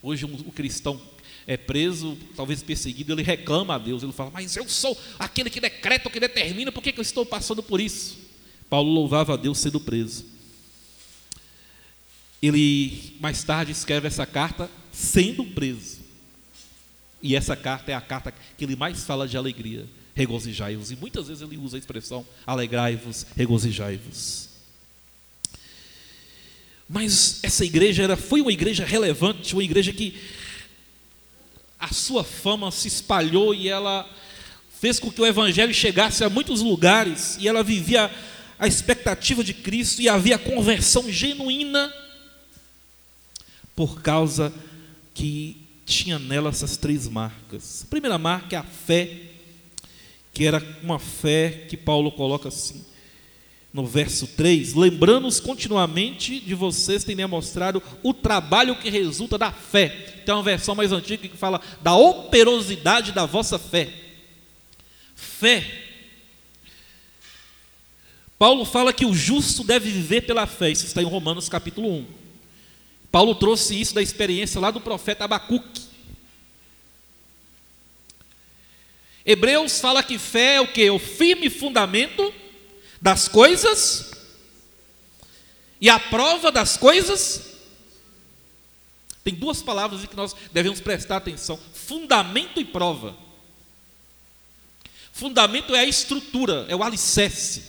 [0.02, 1.02] Hoje um, o cristão
[1.45, 5.60] é preso, talvez perseguido, ele reclama a Deus, ele fala: "Mas eu sou aquele que
[5.60, 8.17] decreta, que determina, por que, que eu estou passando por isso?"
[8.69, 10.26] Paulo louvava a Deus sendo preso.
[12.41, 15.99] Ele mais tarde escreve essa carta sendo preso.
[17.21, 20.91] E essa carta é a carta que ele mais fala de alegria, regozijai-vos.
[20.91, 24.49] E muitas vezes ele usa a expressão alegrai-vos, regozijai-vos.
[26.88, 30.19] Mas essa igreja era, foi uma igreja relevante, uma igreja que
[31.79, 34.10] a sua fama se espalhou e ela
[34.79, 38.10] fez com que o evangelho chegasse a muitos lugares e ela vivia
[38.58, 41.93] a expectativa de Cristo e havia conversão genuína
[43.75, 44.51] por causa
[45.13, 45.59] que
[45.89, 47.84] tinha nela essas três marcas.
[47.84, 49.10] A primeira marca é a fé,
[50.32, 52.86] que era uma fé que Paulo coloca assim,
[53.73, 59.89] no verso 3: lembrando-os continuamente de vocês terem demonstrado o trabalho que resulta da fé.
[60.23, 63.91] Tem uma versão mais antiga que fala da operosidade da vossa fé.
[65.15, 65.86] Fé.
[68.38, 72.18] Paulo fala que o justo deve viver pela fé, isso está em Romanos capítulo 1.
[73.12, 75.89] Paulo trouxe isso da experiência lá do profeta Abacuque.
[79.26, 80.89] Hebreus fala que fé é o que?
[80.89, 82.34] O firme fundamento
[83.02, 84.12] das coisas
[85.80, 87.50] e a prova das coisas.
[89.24, 93.15] Tem duas palavras em que nós devemos prestar atenção: fundamento e prova.
[95.12, 97.63] Fundamento é a estrutura, é o alicerce.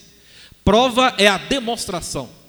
[0.64, 2.39] Prova é a demonstração.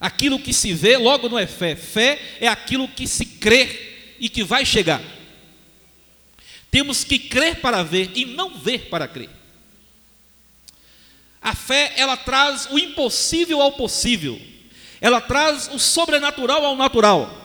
[0.00, 1.76] Aquilo que se vê logo não é fé.
[1.76, 5.02] Fé é aquilo que se crê e que vai chegar.
[6.70, 9.28] Temos que crer para ver e não ver para crer.
[11.42, 14.40] A fé, ela traz o impossível ao possível.
[15.00, 17.36] Ela traz o sobrenatural ao natural.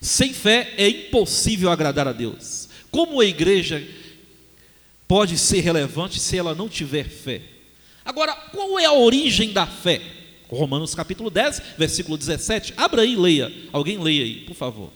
[0.00, 2.68] Sem fé é impossível agradar a Deus.
[2.90, 3.86] Como a igreja
[5.06, 7.59] pode ser relevante se ela não tiver fé?
[8.10, 10.02] Agora, qual é a origem da fé?
[10.48, 12.74] Romanos capítulo 10, versículo 17.
[12.76, 13.52] Abra aí e leia.
[13.72, 14.90] Alguém leia aí, por favor.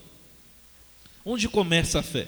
[1.25, 2.27] Onde começa a fé?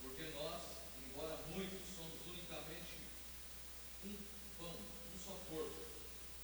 [0.00, 0.62] Porque nós,
[1.04, 2.94] embora muitos, somos unicamente
[4.04, 4.14] um
[4.56, 5.74] pão, um só corpo,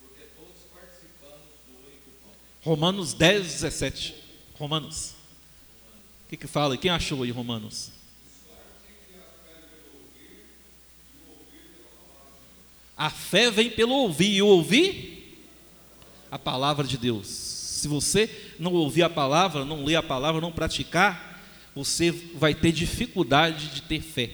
[0.00, 2.32] porque todos participamos do único pão.
[2.64, 4.25] Romanos 10, 17.
[4.58, 5.14] Romanos.
[6.24, 6.76] O que, que fala?
[6.76, 7.90] Quem achou aí Romanos?
[12.96, 15.46] A fé vem pelo ouvir e ouvir
[16.30, 17.26] a palavra de Deus.
[17.26, 21.42] Se você não ouvir a palavra, não ler a palavra, não praticar,
[21.74, 24.30] você vai ter dificuldade de ter fé.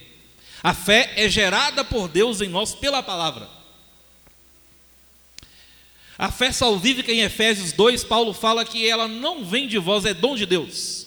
[0.63, 3.49] A fé é gerada por Deus em nós pela palavra.
[6.18, 10.12] A fé salvífica em Efésios 2, Paulo fala que ela não vem de vós, é
[10.12, 11.07] dom de Deus.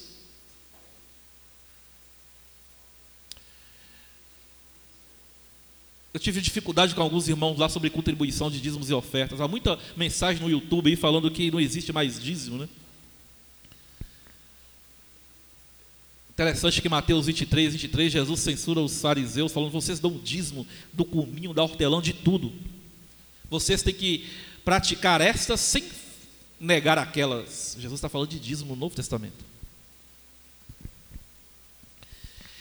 [6.13, 9.41] Eu tive dificuldade com alguns irmãos lá sobre contribuição de dízimos e ofertas.
[9.41, 12.69] Há muita mensagem no YouTube aí falando que não existe mais dízimo, né?
[16.29, 21.53] Interessante que Mateus 23, 23, Jesus censura os fariseus, falando: vocês dão dízimo do cominho,
[21.53, 22.51] da hortelã, de tudo.
[23.49, 24.25] Vocês têm que
[24.65, 25.88] praticar estas sem
[26.60, 27.78] negar aquelas.
[27.80, 29.45] Jesus está falando de dízimo no Novo Testamento.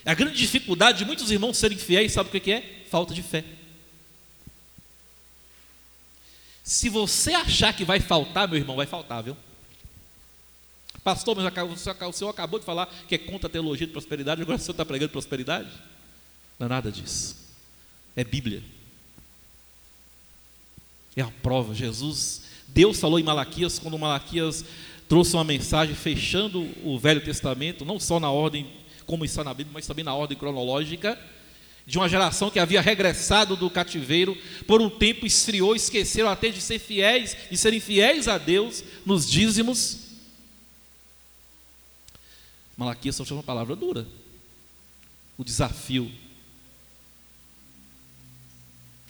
[0.04, 2.84] A grande dificuldade de muitos irmãos serem fiéis, sabe o que é?
[2.90, 3.42] Falta de fé.
[6.62, 9.36] Se você achar que vai faltar, meu irmão, vai faltar, viu?
[11.02, 11.46] Pastor, mas
[12.06, 14.72] o senhor acabou de falar que é contra a teologia de prosperidade, agora o senhor
[14.72, 15.70] está pregando prosperidade?
[16.58, 17.36] Não é nada disso.
[18.16, 18.62] É Bíblia.
[21.16, 21.74] É a prova.
[21.74, 24.64] Jesus, Deus falou em Malaquias, quando Malaquias
[25.08, 28.66] trouxe uma mensagem fechando o Velho Testamento, não só na ordem
[29.06, 31.18] como está na Bíblia, mas também na ordem cronológica,
[31.86, 36.60] de uma geração que havia regressado do cativeiro, por um tempo esfriou, esqueceram até de
[36.60, 39.98] ser fiéis, de serem fiéis a Deus nos dízimos.
[42.76, 44.06] Malaquias só uma palavra dura.
[45.36, 46.10] O desafio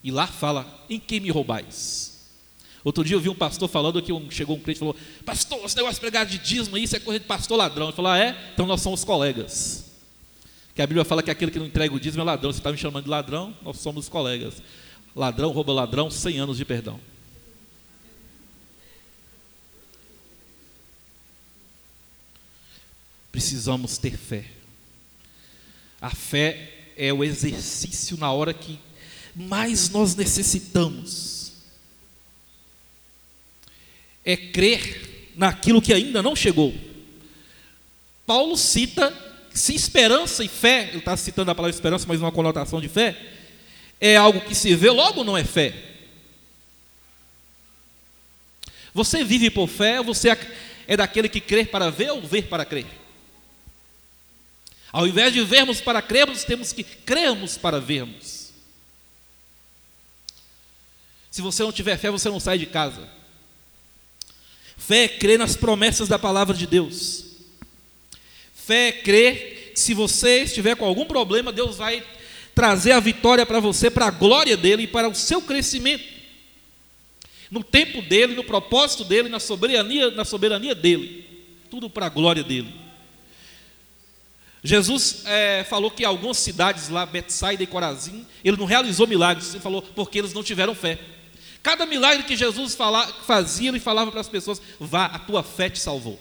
[0.04, 2.12] e lá fala: em que me roubais?
[2.84, 5.64] Outro dia eu vi um pastor falando que um, chegou um cliente e falou: Pastor,
[5.64, 7.86] esse negócio de pregar de dízimo, isso é coisa de pastor ladrão.
[7.86, 8.36] Ele falou: ah, é?
[8.52, 9.82] Então nós somos colegas.
[10.74, 12.52] Que a Bíblia fala que aquele que não entrega o dízimo é ladrão.
[12.52, 13.56] Você está me chamando de ladrão?
[13.62, 14.60] Nós somos colegas.
[15.16, 17.00] Ladrão rouba ladrão, 100 anos de perdão.
[23.32, 24.50] Precisamos ter fé.
[26.00, 28.78] A fé é o exercício na hora que
[29.34, 31.52] mais nós necessitamos.
[34.24, 36.74] É crer naquilo que ainda não chegou.
[38.26, 39.12] Paulo cita
[39.54, 43.16] se esperança e fé, ele está citando a palavra esperança, mas uma conotação de fé,
[44.00, 45.72] é algo que se vê, logo não é fé.
[48.92, 50.36] Você vive por fé, você
[50.88, 52.86] é daquele que crê para ver ou ver para crer?
[54.92, 58.43] Ao invés de vermos para crermos, temos que crermos para vermos.
[61.34, 63.08] Se você não tiver fé, você não sai de casa.
[64.76, 67.24] Fé é crer nas promessas da palavra de Deus.
[68.54, 72.06] Fé é crer que se você estiver com algum problema, Deus vai
[72.54, 76.04] trazer a vitória para você, para a glória dele e para o seu crescimento.
[77.50, 81.26] No tempo dele, no propósito dele, na soberania, na soberania dele.
[81.68, 82.72] Tudo para a glória dele.
[84.62, 89.60] Jesus é, falou que algumas cidades lá, Betsaida e Corazim, ele não realizou milagres, ele
[89.60, 90.96] falou porque eles não tiveram fé.
[91.64, 95.70] Cada milagre que Jesus fala, fazia, ele falava para as pessoas: vá, a tua fé
[95.70, 96.20] te salvou.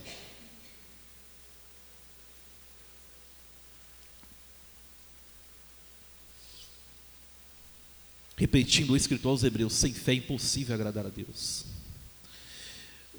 [8.38, 11.66] Repetindo o escritor aos Hebreus: sem fé é impossível agradar a Deus.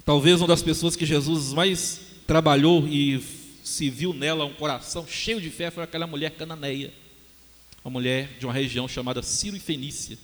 [0.03, 3.23] Talvez uma das pessoas que Jesus mais trabalhou e
[3.63, 6.91] se viu nela um coração cheio de fé foi aquela mulher cananeia,
[7.83, 10.17] uma mulher de uma região chamada Ciro e Fenícia.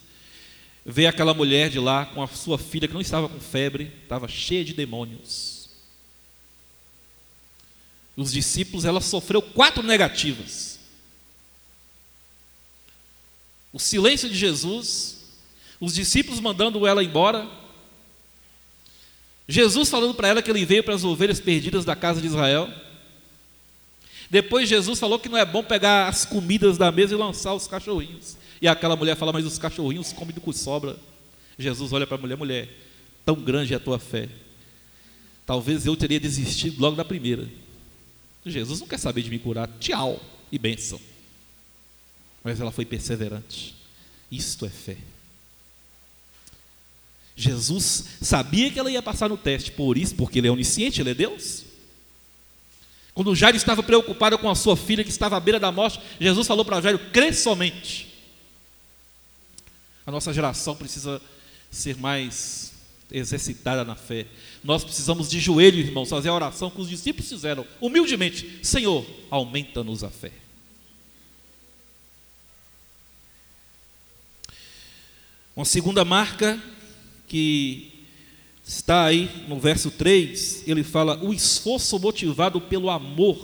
[0.86, 4.28] Veio aquela mulher de lá com a sua filha que não estava com febre, estava
[4.28, 5.70] cheia de demônios.
[8.16, 10.72] Os discípulos, ela sofreu quatro negativas.
[13.74, 15.18] o silêncio de Jesus,
[15.80, 17.48] os discípulos mandando ela embora,
[19.48, 22.70] Jesus falando para ela que ele veio para as ovelhas perdidas da casa de Israel.
[24.30, 27.68] Depois Jesus falou que não é bom pegar as comidas da mesa e lançar os
[27.68, 28.38] cachorrinhos.
[28.62, 30.96] E aquela mulher fala, mas os cachorrinhos comem do que sobra.
[31.58, 32.70] Jesus olha para a mulher, mulher,
[33.26, 34.30] tão grande é a tua fé.
[35.46, 37.48] Talvez eu teria desistido logo da primeira.
[38.46, 39.68] Jesus não quer saber de me curar.
[39.80, 40.22] Tchau
[40.52, 41.00] e bênção
[42.44, 43.76] mas ela foi perseverante.
[44.32, 44.98] Isto é fé.
[47.36, 51.12] Jesus sabia que ela ia passar no teste, por isso, porque ele é onisciente, ele
[51.12, 51.66] é Deus.
[53.14, 56.48] Quando Jairo estava preocupado com a sua filha que estava à beira da morte, Jesus
[56.48, 58.11] falou para Jairo: crê somente.
[60.06, 61.22] A nossa geração precisa
[61.70, 62.74] ser mais
[63.12, 64.26] exercitada na fé.
[64.64, 70.04] Nós precisamos de joelhos, irmãos, fazer a oração que os discípulos fizeram, humildemente: Senhor, aumenta-nos
[70.04, 70.32] a fé.
[75.56, 76.62] Uma segunda marca
[77.28, 78.06] que
[78.66, 83.38] está aí no verso 3, ele fala o esforço motivado pelo amor.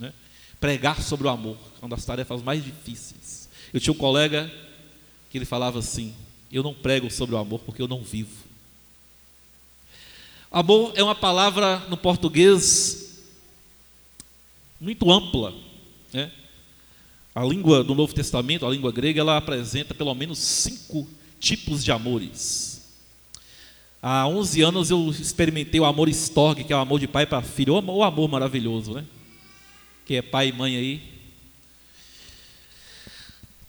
[0.00, 0.12] Né?
[0.58, 3.48] Pregar sobre o amor, é uma das tarefas mais difíceis.
[3.72, 4.50] Eu tinha um colega
[5.34, 6.14] que ele falava assim:
[6.52, 8.44] Eu não prego sobre o amor porque eu não vivo.
[10.48, 13.24] Amor é uma palavra no português
[14.80, 15.52] muito ampla.
[16.12, 16.30] Né?
[17.34, 21.04] A língua do Novo Testamento, a língua grega, ela apresenta pelo menos cinco
[21.40, 22.94] tipos de amores.
[24.00, 27.42] Há 11 anos eu experimentei o amor estorgue, que é o amor de pai para
[27.42, 29.04] filho, o amor maravilhoso, né?
[30.06, 31.13] Que é pai e mãe aí.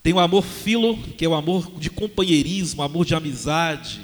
[0.06, 4.02] Tem o amor filo, que é o amor de companheirismo, amor de amizade.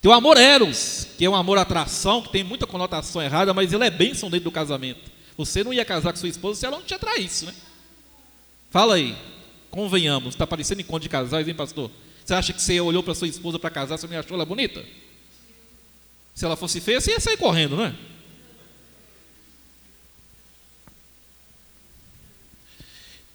[0.00, 3.72] Tem o amor eros, que é um amor atração, que tem muita conotação errada, mas
[3.72, 5.10] ele é bênção dentro do casamento.
[5.36, 7.54] Você não ia casar com sua esposa se ela não te atraísse, né?
[8.70, 9.16] Fala aí,
[9.72, 11.90] convenhamos, está parecendo encontro de casais, hein, pastor?
[12.24, 14.84] Você acha que você olhou para sua esposa para casar, você não achou ela bonita?
[16.32, 17.94] Se ela fosse feia, você ia sair correndo, não é?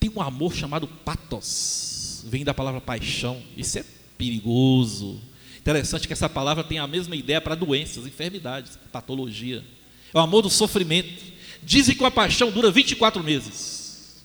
[0.06, 3.86] Tem um amor chamado patos, vem da palavra paixão, isso é
[4.16, 5.20] perigoso.
[5.58, 9.64] Interessante que essa palavra tem a mesma ideia para doenças, enfermidades, patologia.
[10.14, 11.24] É o amor do sofrimento.
[11.64, 14.24] Dizem que a paixão dura 24 meses.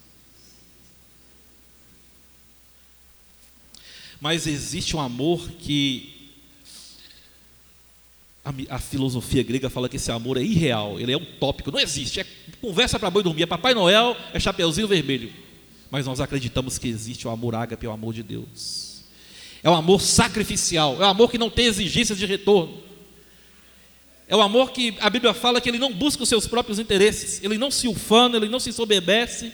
[4.20, 6.30] Mas existe um amor que
[8.44, 12.20] a, a, filosofia grega fala que esse amor é irreal, ele é utópico, não existe.
[12.20, 12.26] É
[12.60, 15.48] conversa para boi dormir, é Papai Noel, é Chapeuzinho Vermelho.
[15.90, 19.02] Mas nós acreditamos que existe o amor ágape, o amor de Deus.
[19.62, 22.80] É um amor sacrificial, é um amor que não tem exigências de retorno.
[24.28, 27.42] É o amor que a Bíblia fala que ele não busca os seus próprios interesses,
[27.42, 29.52] ele não se ufana, ele não se soberbece,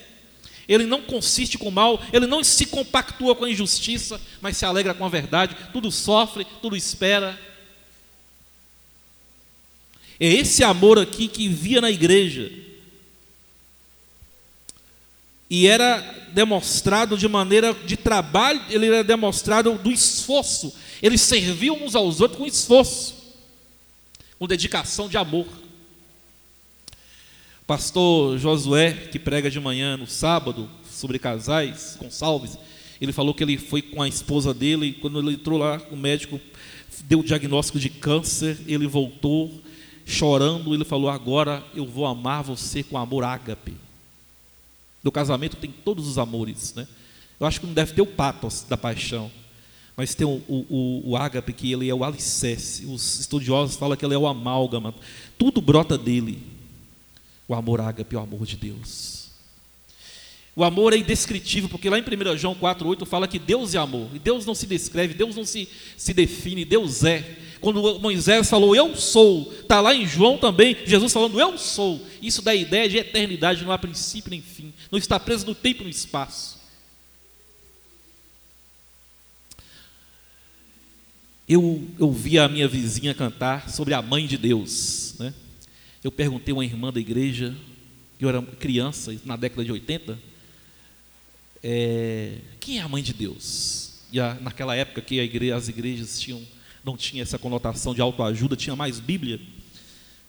[0.69, 4.67] ele não consiste com o mal, ele não se compactua com a injustiça, mas se
[4.67, 7.41] alegra com a verdade, tudo sofre, tudo espera.
[10.21, 12.66] É esse amor aqui que via na igreja.
[15.49, 16.01] E era
[16.33, 20.75] demonstrado de maneira de trabalho, ele era demonstrado do esforço.
[21.01, 23.15] Eles serviam uns aos outros com esforço,
[24.39, 25.47] com dedicação de amor.
[27.67, 32.59] Pastor Josué, que prega de manhã no sábado sobre casais, Gonçalves,
[33.01, 35.97] ele falou que ele foi com a esposa dele, e quando ele entrou lá, o
[35.97, 36.41] médico
[37.05, 39.63] deu o diagnóstico de câncer, ele voltou
[40.05, 43.86] chorando, ele falou: Agora eu vou amar você com amor ágape.
[45.07, 46.85] No casamento tem todos os amores, né?
[47.39, 49.31] Eu acho que não deve ter o patos da paixão,
[49.97, 52.85] mas tem o, o, o, ágape, que ele é o alicerce.
[52.87, 54.93] Os estudiosos falam que ele é o amálgama.
[55.39, 56.43] Tudo brota dele.
[57.47, 59.16] O amor ágape o amor de Deus.
[60.57, 64.09] O amor é indescritível, porque lá em 1 João 4,8 fala que Deus é amor.
[64.15, 67.37] E Deus não se descreve, Deus não se, se define, Deus é.
[67.61, 72.01] Quando Moisés falou eu sou, está lá em João também, Jesus falando eu sou.
[72.23, 74.73] Isso dá ideia de eternidade, não há princípio nem fim.
[74.91, 76.59] Não está preso no tempo e no espaço.
[81.47, 85.17] Eu ouvi a minha vizinha cantar sobre a mãe de Deus.
[85.19, 85.35] Né?
[86.03, 87.55] Eu perguntei a uma irmã da igreja,
[88.19, 90.19] eu era criança, na década de 80,
[91.69, 93.95] é, quem é a mãe de Deus?
[94.13, 95.19] E a, naquela época que
[95.51, 96.41] as igrejas tinham,
[96.85, 99.41] não tinha essa conotação de autoajuda, tinha mais Bíblia,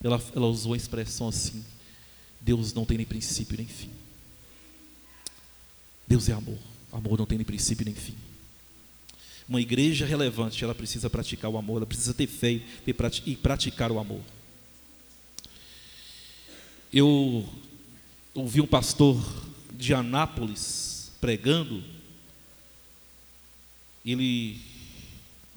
[0.04, 1.64] ela, ela usou a expressão assim:
[2.42, 3.92] Deus não tem nem princípio nem fim.
[6.08, 6.58] Deus é amor,
[6.92, 8.16] amor não tem nem princípio nem fim.
[9.48, 12.60] Uma igreja relevante, ela precisa praticar o amor, ela precisa ter fé
[13.28, 14.22] e praticar o amor.
[16.92, 17.48] Eu
[18.34, 19.24] ouvi um pastor
[19.72, 20.87] de Anápolis
[21.28, 21.84] pregando,
[24.06, 24.62] ele,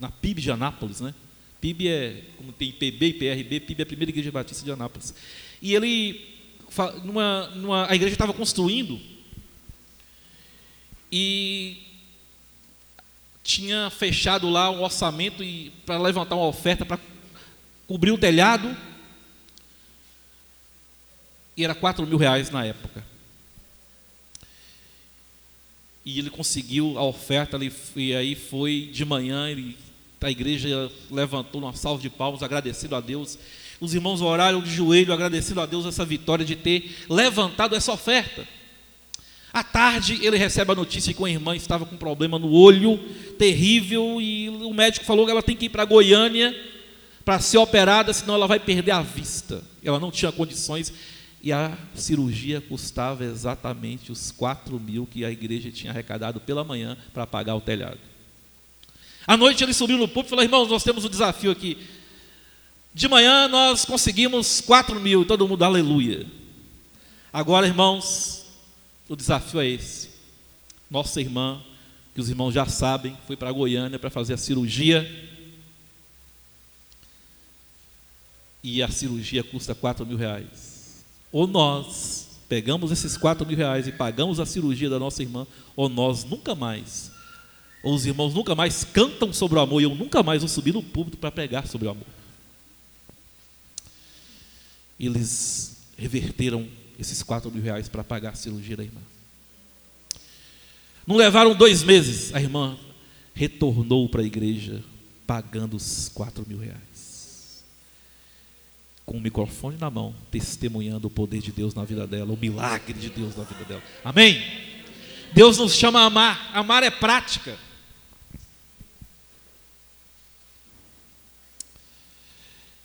[0.01, 1.15] na PIB de Anápolis, né?
[1.61, 5.15] PIB é, como tem PB e PRB, PIB é a primeira igreja batista de Anápolis.
[5.63, 6.29] E ele,
[7.05, 9.01] numa, numa, a igreja estava construindo,
[11.13, 11.81] e
[13.45, 15.45] tinha fechado lá um orçamento
[15.87, 16.99] para levantar uma oferta para
[17.87, 18.77] cobrir o telhado
[21.57, 23.05] e era 4 mil reais na época.
[26.11, 27.57] E ele conseguiu a oferta,
[27.95, 29.77] e aí foi de manhã, ele,
[30.21, 33.39] a igreja levantou uma salva de palmas, agradecido a Deus.
[33.81, 38.45] Os irmãos oraram de joelho, agradecendo a Deus essa vitória de ter levantado essa oferta.
[39.53, 42.99] À tarde, ele recebe a notícia que uma irmã estava com um problema no olho
[43.39, 46.53] terrível e o médico falou que ela tem que ir para Goiânia
[47.25, 49.63] para ser operada, senão ela vai perder a vista.
[49.85, 50.93] Ela não tinha condições
[51.43, 56.97] e a cirurgia custava exatamente os 4 mil que a igreja tinha arrecadado pela manhã
[57.15, 57.99] para pagar o telhado.
[59.27, 61.79] À noite ele subiu no púlpito e falou: Irmãos, nós temos um desafio aqui.
[62.93, 66.27] De manhã nós conseguimos 4 mil, todo mundo, aleluia.
[67.33, 68.45] Agora, irmãos,
[69.09, 70.11] o desafio é esse.
[70.91, 71.63] Nossa irmã,
[72.15, 75.09] que os irmãos já sabem, foi para Goiânia para fazer a cirurgia.
[78.63, 80.70] E a cirurgia custa 4 mil reais.
[81.33, 85.89] Ou nós pegamos esses 4 mil reais e pagamos a cirurgia da nossa irmã, ou
[85.89, 87.13] nós nunca mais,
[87.83, 90.75] ou os irmãos nunca mais cantam sobre o amor, e eu nunca mais vou subir
[90.75, 92.07] no público para pregar sobre o amor.
[94.99, 96.67] Eles reverteram
[96.99, 99.01] esses 4 mil reais para pagar a cirurgia da irmã.
[101.07, 102.77] Não levaram dois meses, a irmã
[103.33, 104.83] retornou para a igreja
[105.27, 106.90] pagando os 4 mil reais
[109.11, 112.93] com o microfone na mão, testemunhando o poder de Deus na vida dela, o milagre
[112.93, 113.83] de Deus na vida dela.
[114.05, 114.41] Amém?
[115.33, 117.59] Deus nos chama a amar, amar é prática.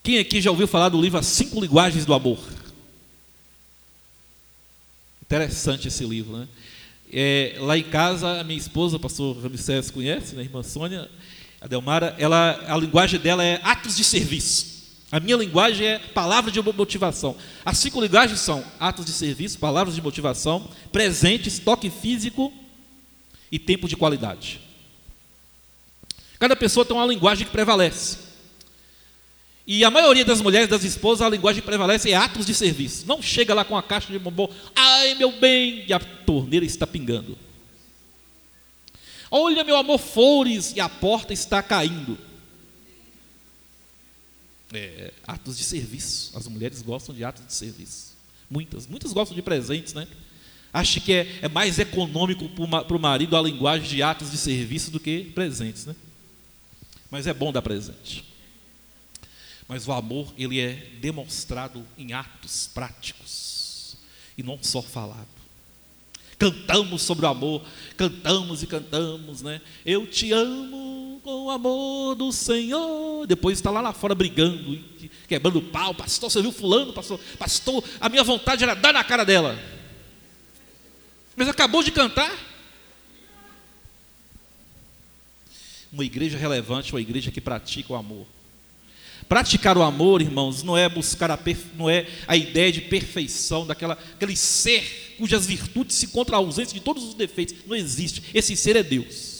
[0.01, 2.39] Quem aqui já ouviu falar do livro As Cinco Linguagens do Amor?
[5.21, 6.47] Interessante esse livro, né?
[7.13, 11.07] É, lá em casa, a minha esposa, o pastor Ramsés conhece, né, a irmã Sônia,
[11.61, 14.74] a Delmara, ela, a linguagem dela é atos de serviço.
[15.15, 17.37] A minha linguagem é palavras de motivação.
[17.63, 22.51] As cinco linguagens são atos de serviço, palavras de motivação, presentes, toque físico
[23.49, 24.59] e tempo de qualidade.
[26.37, 28.17] Cada pessoa tem uma linguagem que prevalece.
[29.65, 33.07] E a maioria das mulheres, das esposas, a linguagem que prevalece é atos de serviço.
[33.07, 36.85] Não chega lá com a caixa de bombom, ai meu bem, e a torneira está
[36.85, 37.37] pingando.
[39.31, 42.17] Olha, meu amor, flores, e a porta está caindo.
[44.75, 46.37] É, atos de serviço.
[46.37, 48.13] As mulheres gostam de atos de serviço.
[48.49, 50.07] Muitas, muitas gostam de presentes, né?
[50.73, 54.91] Acho que é, é mais econômico para o marido a linguagem de atos de serviço
[54.91, 55.95] do que presentes, né?
[57.09, 58.25] Mas é bom dar presente.
[59.67, 63.95] Mas o amor, ele é demonstrado em atos práticos
[64.37, 65.27] e não só falado.
[66.37, 67.65] Cantamos sobre o amor,
[67.95, 69.61] cantamos e cantamos, né?
[69.85, 70.94] Eu te amo
[71.25, 73.25] com o amor do Senhor.
[73.25, 74.79] Depois está lá lá fora brigando,
[75.27, 75.95] quebrando pau.
[75.95, 76.93] Pastor, você viu fulano?
[76.93, 79.59] Pastor, pastor, a minha vontade era dar na cara dela.
[81.35, 82.31] Mas acabou de cantar.
[85.91, 88.27] Uma igreja relevante, uma igreja que pratica o amor.
[89.27, 91.39] Praticar o amor, irmãos, não é buscar a,
[91.73, 96.75] não é a ideia de perfeição, daquela, aquele ser cujas virtudes se encontram a ausência
[96.75, 97.55] de todos os defeitos.
[97.65, 98.21] Não existe.
[98.31, 99.34] Esse ser é Deus.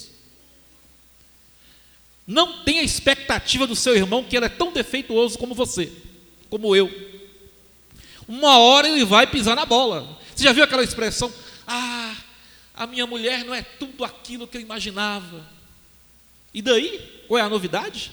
[2.26, 5.92] Não tenha expectativa do seu irmão que ele é tão defeituoso como você,
[6.50, 6.90] como eu.
[8.26, 10.18] Uma hora ele vai pisar na bola.
[10.34, 11.32] Você já viu aquela expressão?
[11.66, 12.16] Ah,
[12.74, 15.48] a minha mulher não é tudo aquilo que eu imaginava.
[16.52, 17.24] E daí?
[17.28, 18.10] Qual é a novidade?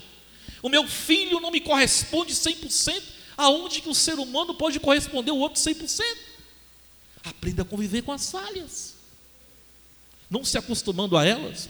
[0.62, 3.02] O meu filho não me corresponde 100%.
[3.36, 6.02] Aonde que o ser humano pode corresponder o outro 100%?
[7.24, 8.94] Aprenda a conviver com as falhas.
[10.30, 11.68] Não se acostumando a elas.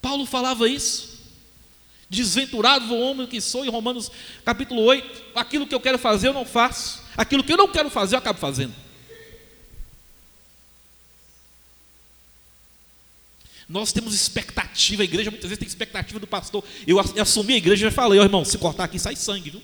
[0.00, 1.10] Paulo falava isso.
[2.08, 4.10] Desventurado o homem que sou, em Romanos
[4.44, 5.22] capítulo 8.
[5.34, 7.02] Aquilo que eu quero fazer, eu não faço.
[7.16, 8.74] Aquilo que eu não quero fazer, eu acabo fazendo.
[13.68, 16.64] Nós temos expectativa, a igreja muitas vezes tem expectativa do pastor.
[16.84, 19.62] Eu assumi a igreja e falei, ó oh, irmão, se cortar aqui sai sangue, viu?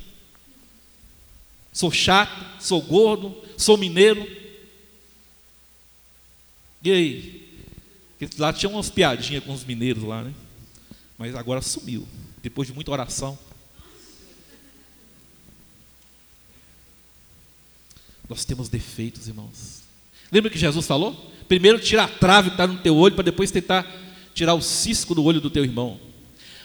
[1.72, 4.24] Sou chato, sou gordo, sou mineiro.
[6.84, 7.45] E aí?
[8.38, 10.32] Lá tinha umas piadinhas com os mineiros lá, né?
[11.18, 12.06] Mas agora sumiu.
[12.42, 13.38] Depois de muita oração.
[18.28, 19.82] Nós temos defeitos, irmãos.
[20.32, 21.32] Lembra que Jesus falou?
[21.46, 23.86] Primeiro tira a trave que está no teu olho, para depois tentar
[24.34, 26.00] tirar o cisco do olho do teu irmão.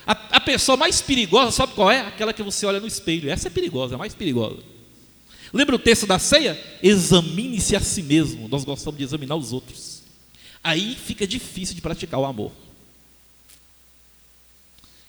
[0.06, 2.02] A, a, pessoa mais perigosa, sabe qual é?
[2.02, 3.30] Aquela que você olha no espelho.
[3.30, 4.58] Essa é perigosa, é a mais perigosa.
[5.54, 6.60] Lembra o texto da ceia?
[6.82, 8.48] Examine-se a si mesmo.
[8.48, 10.01] Nós gostamos de examinar os outros.
[10.64, 12.52] Aí fica difícil de praticar o amor.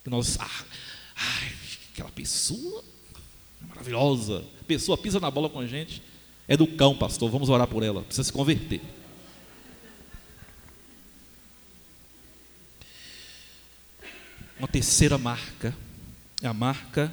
[0.04, 0.64] Nós, ah,
[1.14, 1.52] ai,
[1.92, 2.82] aquela pessoa
[3.68, 4.44] maravilhosa.
[4.66, 6.02] Pessoa pisa na bola com a gente.
[6.48, 7.30] É do cão, pastor.
[7.30, 8.02] Vamos orar por ela.
[8.02, 8.80] Precisa se converter.
[14.62, 15.76] uma terceira marca.
[16.40, 17.12] É a marca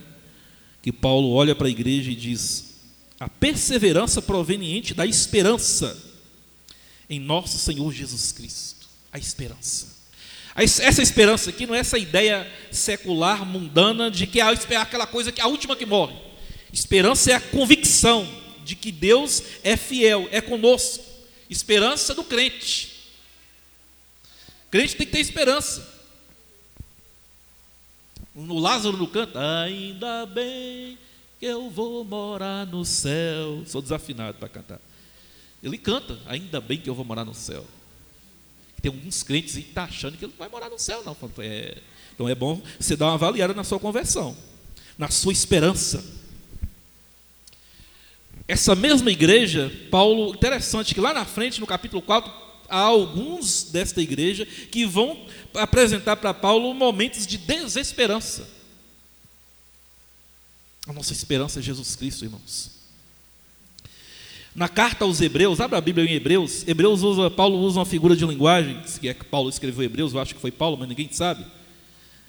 [0.83, 2.75] que Paulo olha para a igreja e diz:
[3.19, 5.97] a perseverança proveniente da esperança
[7.09, 8.87] em nosso Senhor Jesus Cristo.
[9.11, 9.97] A esperança.
[10.55, 15.39] Essa esperança aqui não é essa ideia secular, mundana, de que é aquela coisa que
[15.39, 16.15] é a última que morre.
[16.71, 18.27] Esperança é a convicção
[18.63, 21.03] de que Deus é fiel, é conosco.
[21.49, 22.99] Esperança do crente.
[24.67, 25.97] O crente tem que ter esperança.
[28.35, 30.97] No Lázaro no canto, ainda bem
[31.39, 33.63] que eu vou morar no céu.
[33.65, 34.79] Sou desafinado para cantar.
[35.61, 37.65] Ele canta, ainda bem que eu vou morar no céu.
[38.81, 41.15] Tem alguns crentes que estão tá achando que ele não vai morar no céu, não.
[41.39, 41.77] É,
[42.13, 44.35] então é bom você dar uma avaliada na sua conversão,
[44.97, 46.03] na sua esperança.
[48.47, 52.31] Essa mesma igreja, Paulo, interessante que lá na frente, no capítulo 4,
[52.69, 58.47] há alguns desta igreja que vão apresentar para Paulo momentos de desesperança.
[60.87, 62.78] A nossa esperança é Jesus Cristo, irmãos.
[64.59, 66.67] Na carta aos Hebreus, abra a Bíblia em Hebreus.
[66.67, 70.19] Hebreus usa, Paulo usa uma figura de linguagem, que é que Paulo escreveu Hebreus, eu
[70.19, 71.45] acho que foi Paulo, mas ninguém sabe.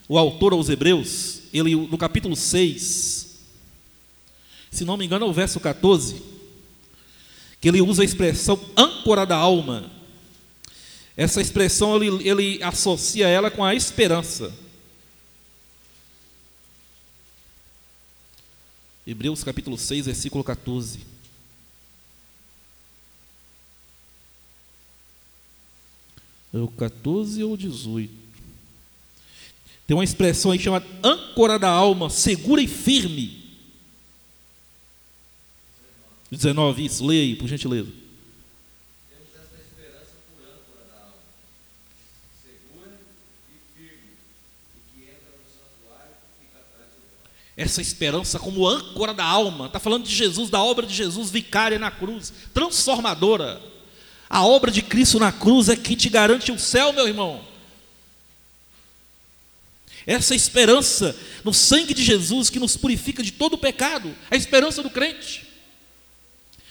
[0.08, 3.36] O autor aos Hebreus, ele no capítulo 6,
[4.70, 6.22] se não me engano, é o verso 14,
[7.60, 9.90] que ele usa a expressão âncora da alma.
[11.16, 14.54] Essa expressão ele, ele associa ela com a esperança.
[19.04, 21.10] Hebreus capítulo 6, versículo 14.
[26.52, 28.12] É o 14 ou 18?
[29.86, 33.40] Tem uma expressão aí chamada âncora da alma, segura e firme.
[36.30, 38.00] 19, isso, leia aí, por gentileza.
[47.60, 49.66] essa esperança como âncora da alma.
[49.66, 53.60] Está falando de Jesus, da obra de Jesus vicária na cruz, transformadora.
[54.30, 57.44] A obra de Cristo na cruz é que te garante o céu, meu irmão.
[60.06, 64.84] Essa esperança no sangue de Jesus que nos purifica de todo o pecado, a esperança
[64.84, 65.48] do crente.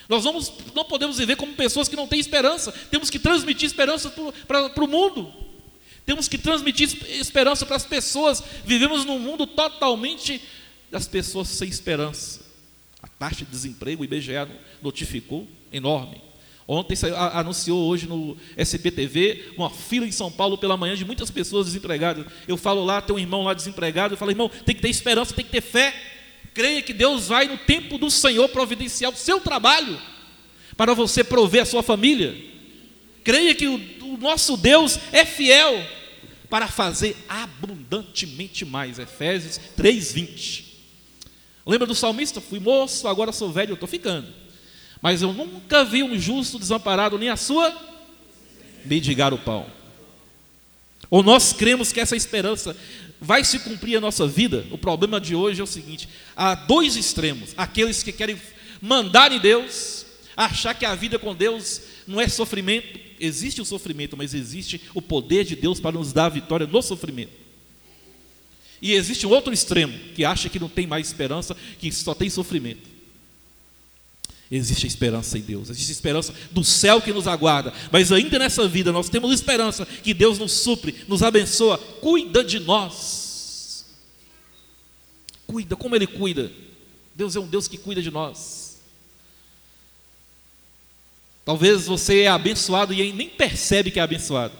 [0.07, 4.09] Nós vamos, não podemos viver como pessoas que não têm esperança, temos que transmitir esperança
[4.47, 5.31] para o mundo,
[6.05, 8.41] temos que transmitir esperança para as pessoas.
[8.65, 10.41] Vivemos num mundo totalmente
[10.89, 12.39] das pessoas sem esperança.
[13.03, 14.31] A taxa de desemprego, o IBGE
[14.81, 16.28] notificou, enorme.
[16.71, 16.95] Ontem
[17.33, 22.27] anunciou hoje no SPTV uma fila em São Paulo pela manhã de muitas pessoas desempregadas.
[22.47, 25.33] Eu falo lá, tem um irmão lá desempregado, eu falo, irmão, tem que ter esperança,
[25.33, 25.91] tem que ter fé.
[26.53, 29.99] Creia que Deus vai no tempo do Senhor providenciar o seu trabalho
[30.77, 32.37] para você prover a sua família.
[33.23, 35.83] Creia que o, o nosso Deus é fiel
[36.51, 38.99] para fazer abundantemente mais.
[38.99, 40.65] Efésios 3:20.
[41.65, 42.39] Lembra do salmista?
[42.39, 44.38] Fui moço, agora sou velho, eu estou ficando.
[45.01, 47.73] Mas eu nunca vi um justo desamparado, nem a sua
[48.85, 49.65] mendigar o pão.
[51.09, 52.75] Ou nós cremos que essa esperança
[53.19, 54.65] vai se cumprir a nossa vida?
[54.71, 58.39] O problema de hoje é o seguinte: há dois extremos: aqueles que querem
[58.81, 64.17] mandar em Deus, achar que a vida com Deus não é sofrimento, existe o sofrimento,
[64.17, 67.31] mas existe o poder de Deus para nos dar a vitória no sofrimento.
[68.81, 72.29] E existe um outro extremo que acha que não tem mais esperança, que só tem
[72.29, 72.88] sofrimento.
[74.51, 78.91] Existe esperança em Deus, existe esperança do céu que nos aguarda, mas ainda nessa vida
[78.91, 83.85] nós temos esperança que Deus nos supre, nos abençoa, cuida de nós.
[85.45, 86.51] Cuida, como Ele cuida?
[87.13, 88.79] Deus é um Deus que cuida de nós.
[91.45, 94.53] Talvez você é abençoado e nem percebe que é abençoado.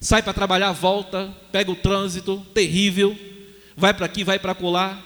[0.00, 3.18] Sai para trabalhar, volta, pega o trânsito terrível,
[3.76, 5.04] vai para aqui, vai para colar.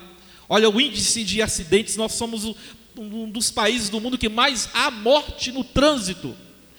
[0.49, 2.55] Olha o índice de acidentes, nós somos o
[2.97, 6.37] um dos países do mundo que mais há morte no trânsito.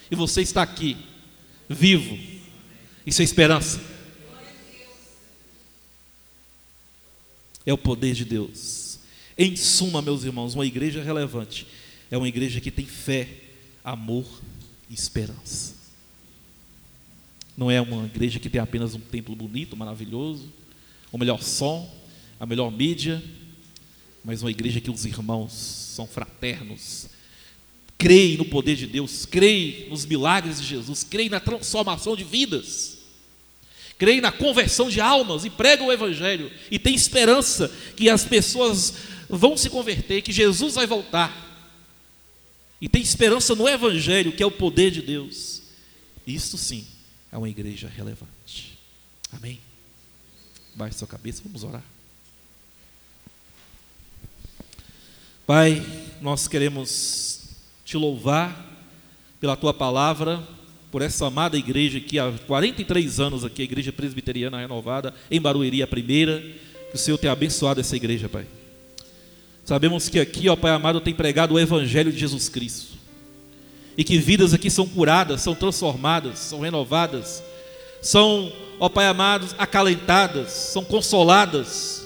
[0.10, 0.98] E você está aqui,
[1.68, 2.18] vivo.
[3.06, 3.82] Isso é esperança.
[7.66, 9.00] É o poder de Deus.
[9.38, 11.66] Em suma, meus irmãos, uma igreja relevante
[12.14, 13.28] é uma igreja que tem fé,
[13.84, 14.26] amor
[14.88, 15.74] e esperança.
[17.58, 20.54] Não é uma igreja que tem apenas um templo bonito, maravilhoso,
[21.12, 21.92] o melhor som,
[22.40, 23.20] a melhor mídia,
[24.24, 27.08] mas uma igreja que os irmãos são fraternos,
[27.98, 32.98] creem no poder de Deus, creem nos milagres de Jesus, creem na transformação de vidas,
[33.98, 38.94] creem na conversão de almas e pregam o Evangelho e tem esperança que as pessoas
[39.30, 41.42] vão se converter, que Jesus vai voltar.
[42.82, 45.62] E tem esperança no Evangelho, que é o poder de Deus.
[46.28, 46.86] Isto sim
[47.32, 48.78] é uma igreja relevante.
[49.32, 49.60] Amém?
[50.76, 51.93] Baixe sua cabeça, vamos orar.
[55.46, 55.86] Pai,
[56.22, 57.42] nós queremos
[57.84, 58.66] te louvar
[59.42, 60.42] pela tua palavra,
[60.90, 65.84] por essa amada igreja aqui há 43 anos aqui, a igreja presbiteriana renovada em Barueri,
[65.84, 66.40] a primeira.
[66.90, 68.48] Que o Senhor tenha abençoado essa igreja, Pai.
[69.66, 72.94] Sabemos que aqui, ó Pai amado, tem pregado o evangelho de Jesus Cristo.
[73.98, 77.44] E que vidas aqui são curadas, são transformadas, são renovadas,
[78.02, 82.03] são, ó Pai amado, acalentadas, são consoladas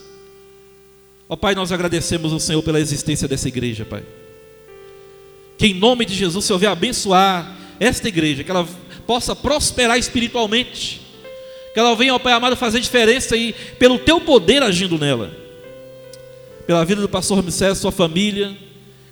[1.30, 4.04] Ó Pai, nós agradecemos ao Senhor pela existência dessa igreja, Pai.
[5.58, 8.68] Que em nome de Jesus, o Senhor venha abençoar esta igreja, que ela
[9.06, 11.02] possa prosperar espiritualmente,
[11.74, 15.32] que ela venha, ó Pai amado, fazer diferença aí pelo Teu poder agindo nela,
[16.66, 18.50] pela vida do pastor Micés, sua família,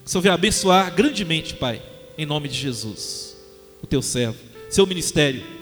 [0.03, 1.81] que o Senhor venha abençoar grandemente, Pai,
[2.17, 3.35] em nome de Jesus,
[3.81, 4.37] o Teu servo,
[4.69, 5.54] seu ministério.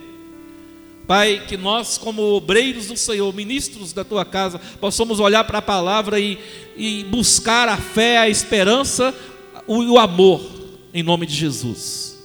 [1.05, 5.61] Pai, que nós, como obreiros do Senhor, ministros da tua casa, possamos olhar para a
[5.61, 6.37] palavra e,
[6.77, 9.13] e buscar a fé, a esperança
[9.67, 10.41] e o, amor,
[10.93, 12.17] em nome de Jesus.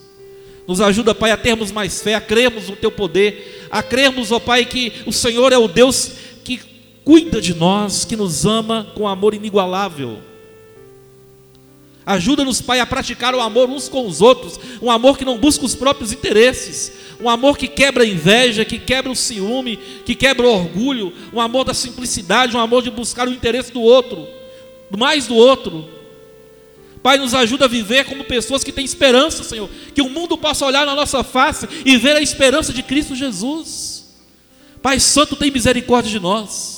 [0.66, 4.38] Nos ajuda, Pai, a termos mais fé, a crermos no teu poder, a crermos, ó
[4.38, 6.12] Pai, que o Senhor é o Deus
[6.44, 6.60] que
[7.04, 10.27] cuida de nós, que nos ama com amor inigualável.
[12.08, 15.66] Ajuda-nos, Pai, a praticar o amor uns com os outros, um amor que não busca
[15.66, 16.90] os próprios interesses,
[17.20, 21.38] um amor que quebra a inveja, que quebra o ciúme, que quebra o orgulho, um
[21.38, 24.26] amor da simplicidade, um amor de buscar o interesse do outro,
[24.96, 25.86] mais do outro.
[27.02, 30.64] Pai, nos ajuda a viver como pessoas que têm esperança, Senhor, que o mundo possa
[30.64, 34.16] olhar na nossa face e ver a esperança de Cristo Jesus.
[34.80, 36.77] Pai Santo, tem misericórdia de nós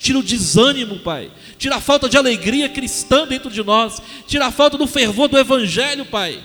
[0.00, 4.50] tira o desânimo, Pai, tira a falta de alegria cristã dentro de nós, tira a
[4.50, 6.42] falta do fervor do Evangelho, Pai.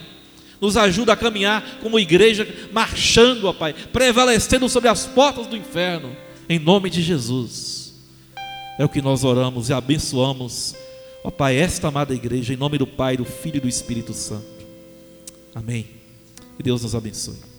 [0.60, 6.16] Nos ajuda a caminhar como igreja, marchando, ó Pai, prevalecendo sobre as portas do inferno,
[6.50, 7.94] em nome de Jesus.
[8.78, 10.76] É o que nós oramos e abençoamos,
[11.24, 14.46] ó Pai, esta amada igreja, em nome do Pai, do Filho e do Espírito Santo.
[15.54, 15.88] Amém.
[16.58, 17.55] Que Deus nos abençoe.